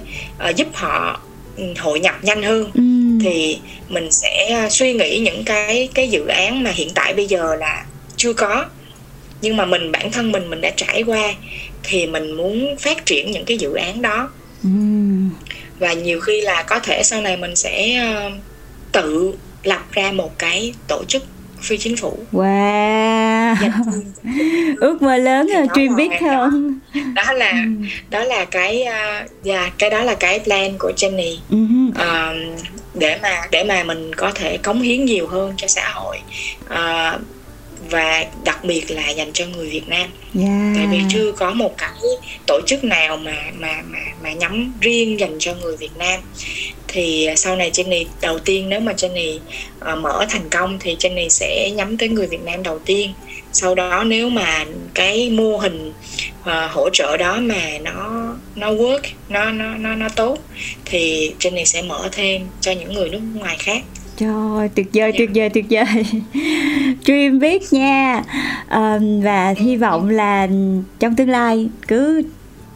[0.50, 1.22] uh, giúp họ
[1.58, 2.82] ừ, hội nhập nhanh hơn ừ.
[3.24, 3.60] thì
[3.90, 7.86] mình sẽ suy nghĩ những cái cái dự án mà hiện tại bây giờ là
[8.18, 8.66] chưa có
[9.42, 11.34] nhưng mà mình bản thân mình mình đã trải qua
[11.84, 14.30] thì mình muốn phát triển những cái dự án đó
[14.64, 14.70] ừ.
[15.80, 18.34] và nhiều khi là có thể sau này mình sẽ uh,
[18.92, 19.34] tự
[19.64, 21.24] lập ra một cái tổ chức
[21.62, 23.56] phi chính phủ wow
[24.80, 26.80] ước mơ lớn là truyền biết không
[27.14, 27.86] đó là ừ.
[28.10, 28.84] đó là cái
[29.46, 31.38] yeah, cái đó là cái plan của Jenny
[31.90, 36.18] uh, để mà để mà mình có thể cống hiến nhiều hơn cho xã hội
[36.66, 37.22] uh,
[37.90, 40.10] và đặc biệt là dành cho người Việt Nam.
[40.40, 40.76] Yeah.
[40.76, 42.00] Tại vì chưa có một cái
[42.48, 46.20] tổ chức nào mà mà mà mà nhắm riêng dành cho người Việt Nam.
[46.94, 49.40] Thì sau này Jenny đầu tiên nếu mà Jenny
[49.92, 53.14] uh, mở thành công thì Jenny sẽ nhắm tới người Việt Nam đầu tiên.
[53.52, 55.94] Sau đó nếu mà cái mô hình
[56.42, 60.38] uh, hỗ trợ đó mà nó nó work, nó nó nó nó tốt
[60.86, 63.84] thì Jenny sẽ mở thêm cho những người nước ngoài khác.
[64.18, 65.86] Trời tuyệt vời, tuyệt vời, tuyệt vời.
[67.06, 68.24] Dream biết nha.
[68.68, 70.48] À, Và hy vọng là
[71.00, 72.24] trong tương lai cứ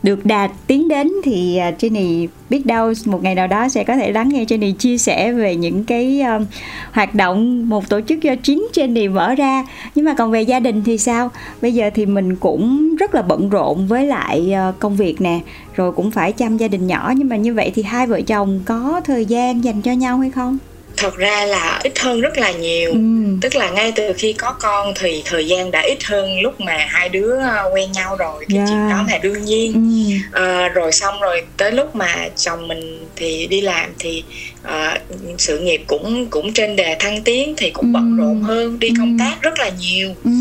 [0.05, 3.95] được đạt tiến đến thì à, Jenny biết đâu một ngày nào đó sẽ có
[3.95, 6.45] thể lắng nghe Jenny chia sẻ về những cái um,
[6.91, 9.65] hoạt động một tổ chức do chính Jenny mở ra.
[9.95, 11.31] Nhưng mà còn về gia đình thì sao?
[11.61, 15.39] Bây giờ thì mình cũng rất là bận rộn với lại uh, công việc nè
[15.75, 17.13] rồi cũng phải chăm gia đình nhỏ.
[17.17, 20.31] Nhưng mà như vậy thì hai vợ chồng có thời gian dành cho nhau hay
[20.31, 20.57] không?
[20.97, 22.97] Thật ra là ít hơn rất là nhiều ừ.
[23.41, 26.77] tức là ngay từ khi có con thì thời gian đã ít hơn lúc mà
[26.89, 28.69] hai đứa ờ, quen nhau rồi cái yeah.
[28.69, 30.41] chuyện đó là đương nhiên ừ.
[30.41, 34.23] à, rồi xong rồi tới lúc mà chồng mình thì đi làm thì
[34.63, 34.99] à,
[35.37, 37.91] sự nghiệp cũng cũng trên đề thăng tiến thì cũng ừ.
[37.93, 38.93] bận rộn hơn đi ừ.
[38.97, 40.31] công tác rất là nhiều ừ.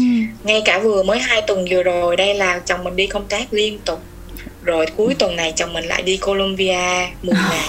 [0.44, 3.52] ngay cả vừa mới hai tuần vừa rồi đây là chồng mình đi công tác
[3.52, 4.02] liên tục
[4.62, 7.68] rồi cuối tuần này chồng mình lại đi Colombia 10 ngày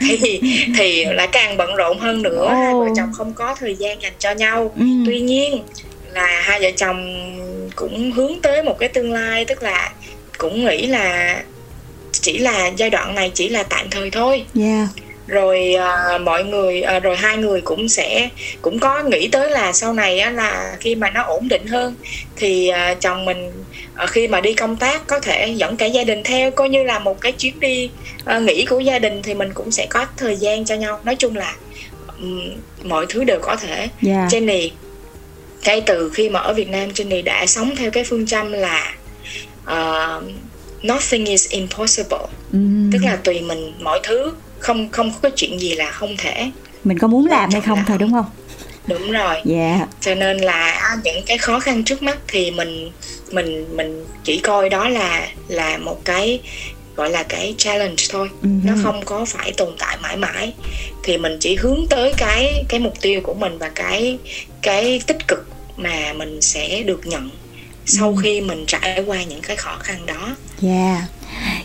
[0.00, 0.40] thì
[0.76, 2.52] thì lại càng bận rộn hơn nữa oh.
[2.52, 4.84] hai vợ chồng không có thời gian dành cho nhau ừ.
[5.06, 5.62] tuy nhiên
[6.12, 7.24] là hai vợ chồng
[7.76, 9.92] cũng hướng tới một cái tương lai tức là
[10.38, 11.42] cũng nghĩ là
[12.12, 14.88] chỉ là giai đoạn này chỉ là tạm thời thôi yeah
[15.28, 18.28] rồi uh, mọi người uh, rồi hai người cũng sẽ
[18.62, 21.94] cũng có nghĩ tới là sau này á, là khi mà nó ổn định hơn
[22.36, 23.50] thì uh, chồng mình
[24.06, 26.98] khi mà đi công tác có thể dẫn cả gia đình theo coi như là
[26.98, 27.90] một cái chuyến đi
[28.36, 31.16] uh, nghỉ của gia đình thì mình cũng sẽ có thời gian cho nhau nói
[31.16, 31.56] chung là
[32.84, 33.90] mọi thứ đều có thể yeah.
[34.02, 34.26] Dạ.
[34.30, 34.70] Jenny
[35.64, 38.94] ngay từ khi mà ở Việt Nam Jenny đã sống theo cái phương châm là
[39.64, 40.24] uh,
[40.82, 42.90] nothing is impossible mm.
[42.92, 46.50] tức là tùy mình mọi thứ không không có cái chuyện gì là không thể
[46.84, 48.26] mình có muốn làm hay không thôi đúng không
[48.86, 49.88] đúng rồi dạ yeah.
[50.00, 52.90] cho nên là những cái khó khăn trước mắt thì mình
[53.30, 56.40] mình mình chỉ coi đó là là một cái
[56.96, 58.60] gọi là cái challenge thôi uh-huh.
[58.64, 60.52] nó không có phải tồn tại mãi mãi
[61.02, 64.18] thì mình chỉ hướng tới cái cái mục tiêu của mình và cái
[64.62, 67.30] cái tích cực mà mình sẽ được nhận
[67.86, 68.22] sau uh-huh.
[68.22, 70.36] khi mình trải qua những cái khó khăn đó.
[70.62, 71.02] Yeah.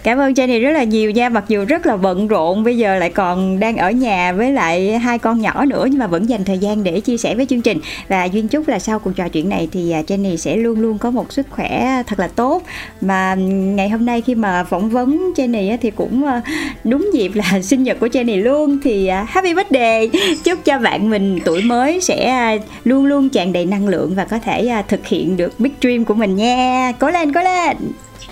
[0.03, 1.29] Cảm ơn Jenny rất là nhiều nha.
[1.29, 4.99] Mặc dù rất là bận rộn Bây giờ lại còn đang ở nhà với lại
[4.99, 7.61] hai con nhỏ nữa Nhưng mà vẫn dành thời gian để chia sẻ với chương
[7.61, 7.79] trình.
[8.07, 10.97] Và Duyên chúc là sau cuộc trò chuyện này Thì à, Jenny sẽ luôn luôn
[10.97, 12.63] có một sức khỏe thật là tốt.
[13.01, 13.35] Mà
[13.75, 16.41] ngày hôm nay khi mà phỏng vấn Jenny Thì cũng à,
[16.83, 18.79] đúng dịp là sinh nhật của Jenny luôn.
[18.83, 20.09] Thì à, happy birthday!
[20.43, 24.39] Chúc cho bạn mình tuổi mới sẽ luôn luôn tràn đầy năng lượng Và có
[24.39, 26.91] thể thực hiện được big dream của mình nha.
[26.99, 27.77] Cố lên, cố lên!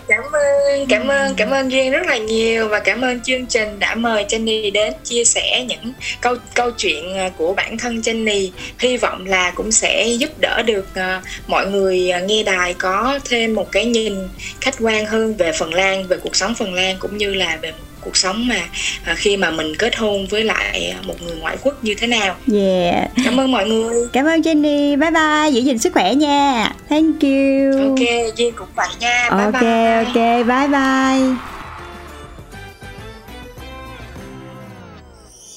[0.08, 3.80] Cảm ơn cảm ơn cảm ơn duyên rất là nhiều và cảm ơn chương trình
[3.80, 8.50] đã mời Jenny đến chia sẻ những câu câu chuyện à, của bản thân Jenny.
[8.80, 13.20] Hy vọng là cũng sẽ giúp đỡ được uh, mọi người uh, nghe đài có
[13.26, 14.16] thêm một cái nhìn
[14.62, 17.72] khách quan hơn về Phần Lan về cuộc sống Phần Lan cũng như là về
[18.02, 18.62] cuộc sống mà
[19.06, 22.36] à, khi mà mình kết hôn với lại một người ngoại quốc như thế nào.
[22.54, 23.10] Yeah.
[23.26, 24.08] Cảm ơn mọi người.
[24.14, 25.00] Cảm ơn Jenny.
[25.00, 25.52] Bye bye.
[25.52, 26.72] Giữ gìn sức khỏe nha.
[26.90, 27.90] Thank you.
[27.90, 29.30] Ok, Duyên cũng vậy nha.
[29.32, 29.96] Bye ok, bye.
[29.96, 31.36] Ok, bye bye.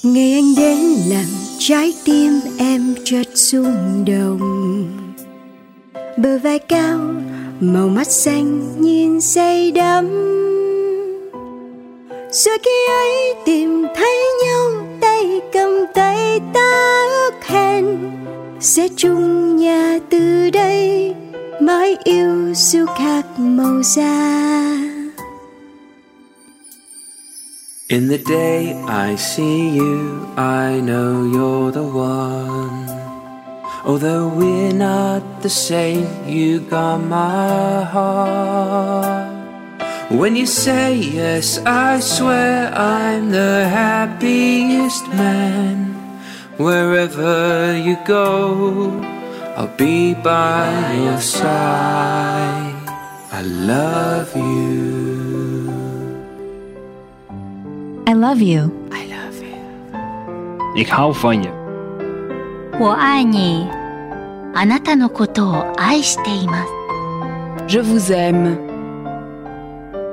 [0.02, 0.78] Ngày anh đến
[1.08, 1.26] làm
[1.58, 4.40] trái tim em chợt rung động
[6.16, 6.98] Bờ vai cao,
[7.60, 10.08] màu mắt xanh nhìn say đắm
[12.34, 14.70] rồi khi ấy tìm thấy nhau
[15.00, 18.10] tay cầm tay ta ước hẹn
[18.60, 21.14] sẽ chung nhà từ đây
[21.60, 24.44] mãi yêu siêu khác màu da
[27.88, 32.86] In the day I see you, I know you're the one.
[33.84, 39.33] Although we're not the same, you got my heart.
[40.13, 45.93] When you say yes, I swear I'm the happiest man.
[46.57, 48.91] Wherever you go,
[49.55, 52.73] I'll be by your side.
[53.31, 55.69] I love you.
[58.07, 58.71] I love you.
[58.91, 59.57] I love you.
[60.73, 61.49] Ik hou van je.
[62.79, 63.69] 我爱你。
[64.55, 66.71] あなたのことを愛しています。
[67.67, 68.62] Je vous aime.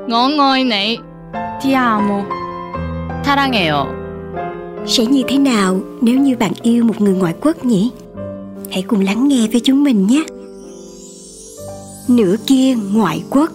[0.01, 1.01] 我爱你，
[1.63, 2.25] Ti amo,
[3.25, 3.87] 사랑해요.
[4.87, 7.91] Sẽ như thế nào nếu như bạn yêu một người ngoại quốc nhỉ?
[8.71, 10.25] Hãy cùng lắng nghe với chúng mình nhé.
[12.09, 13.51] Nửa kia ngoại quốc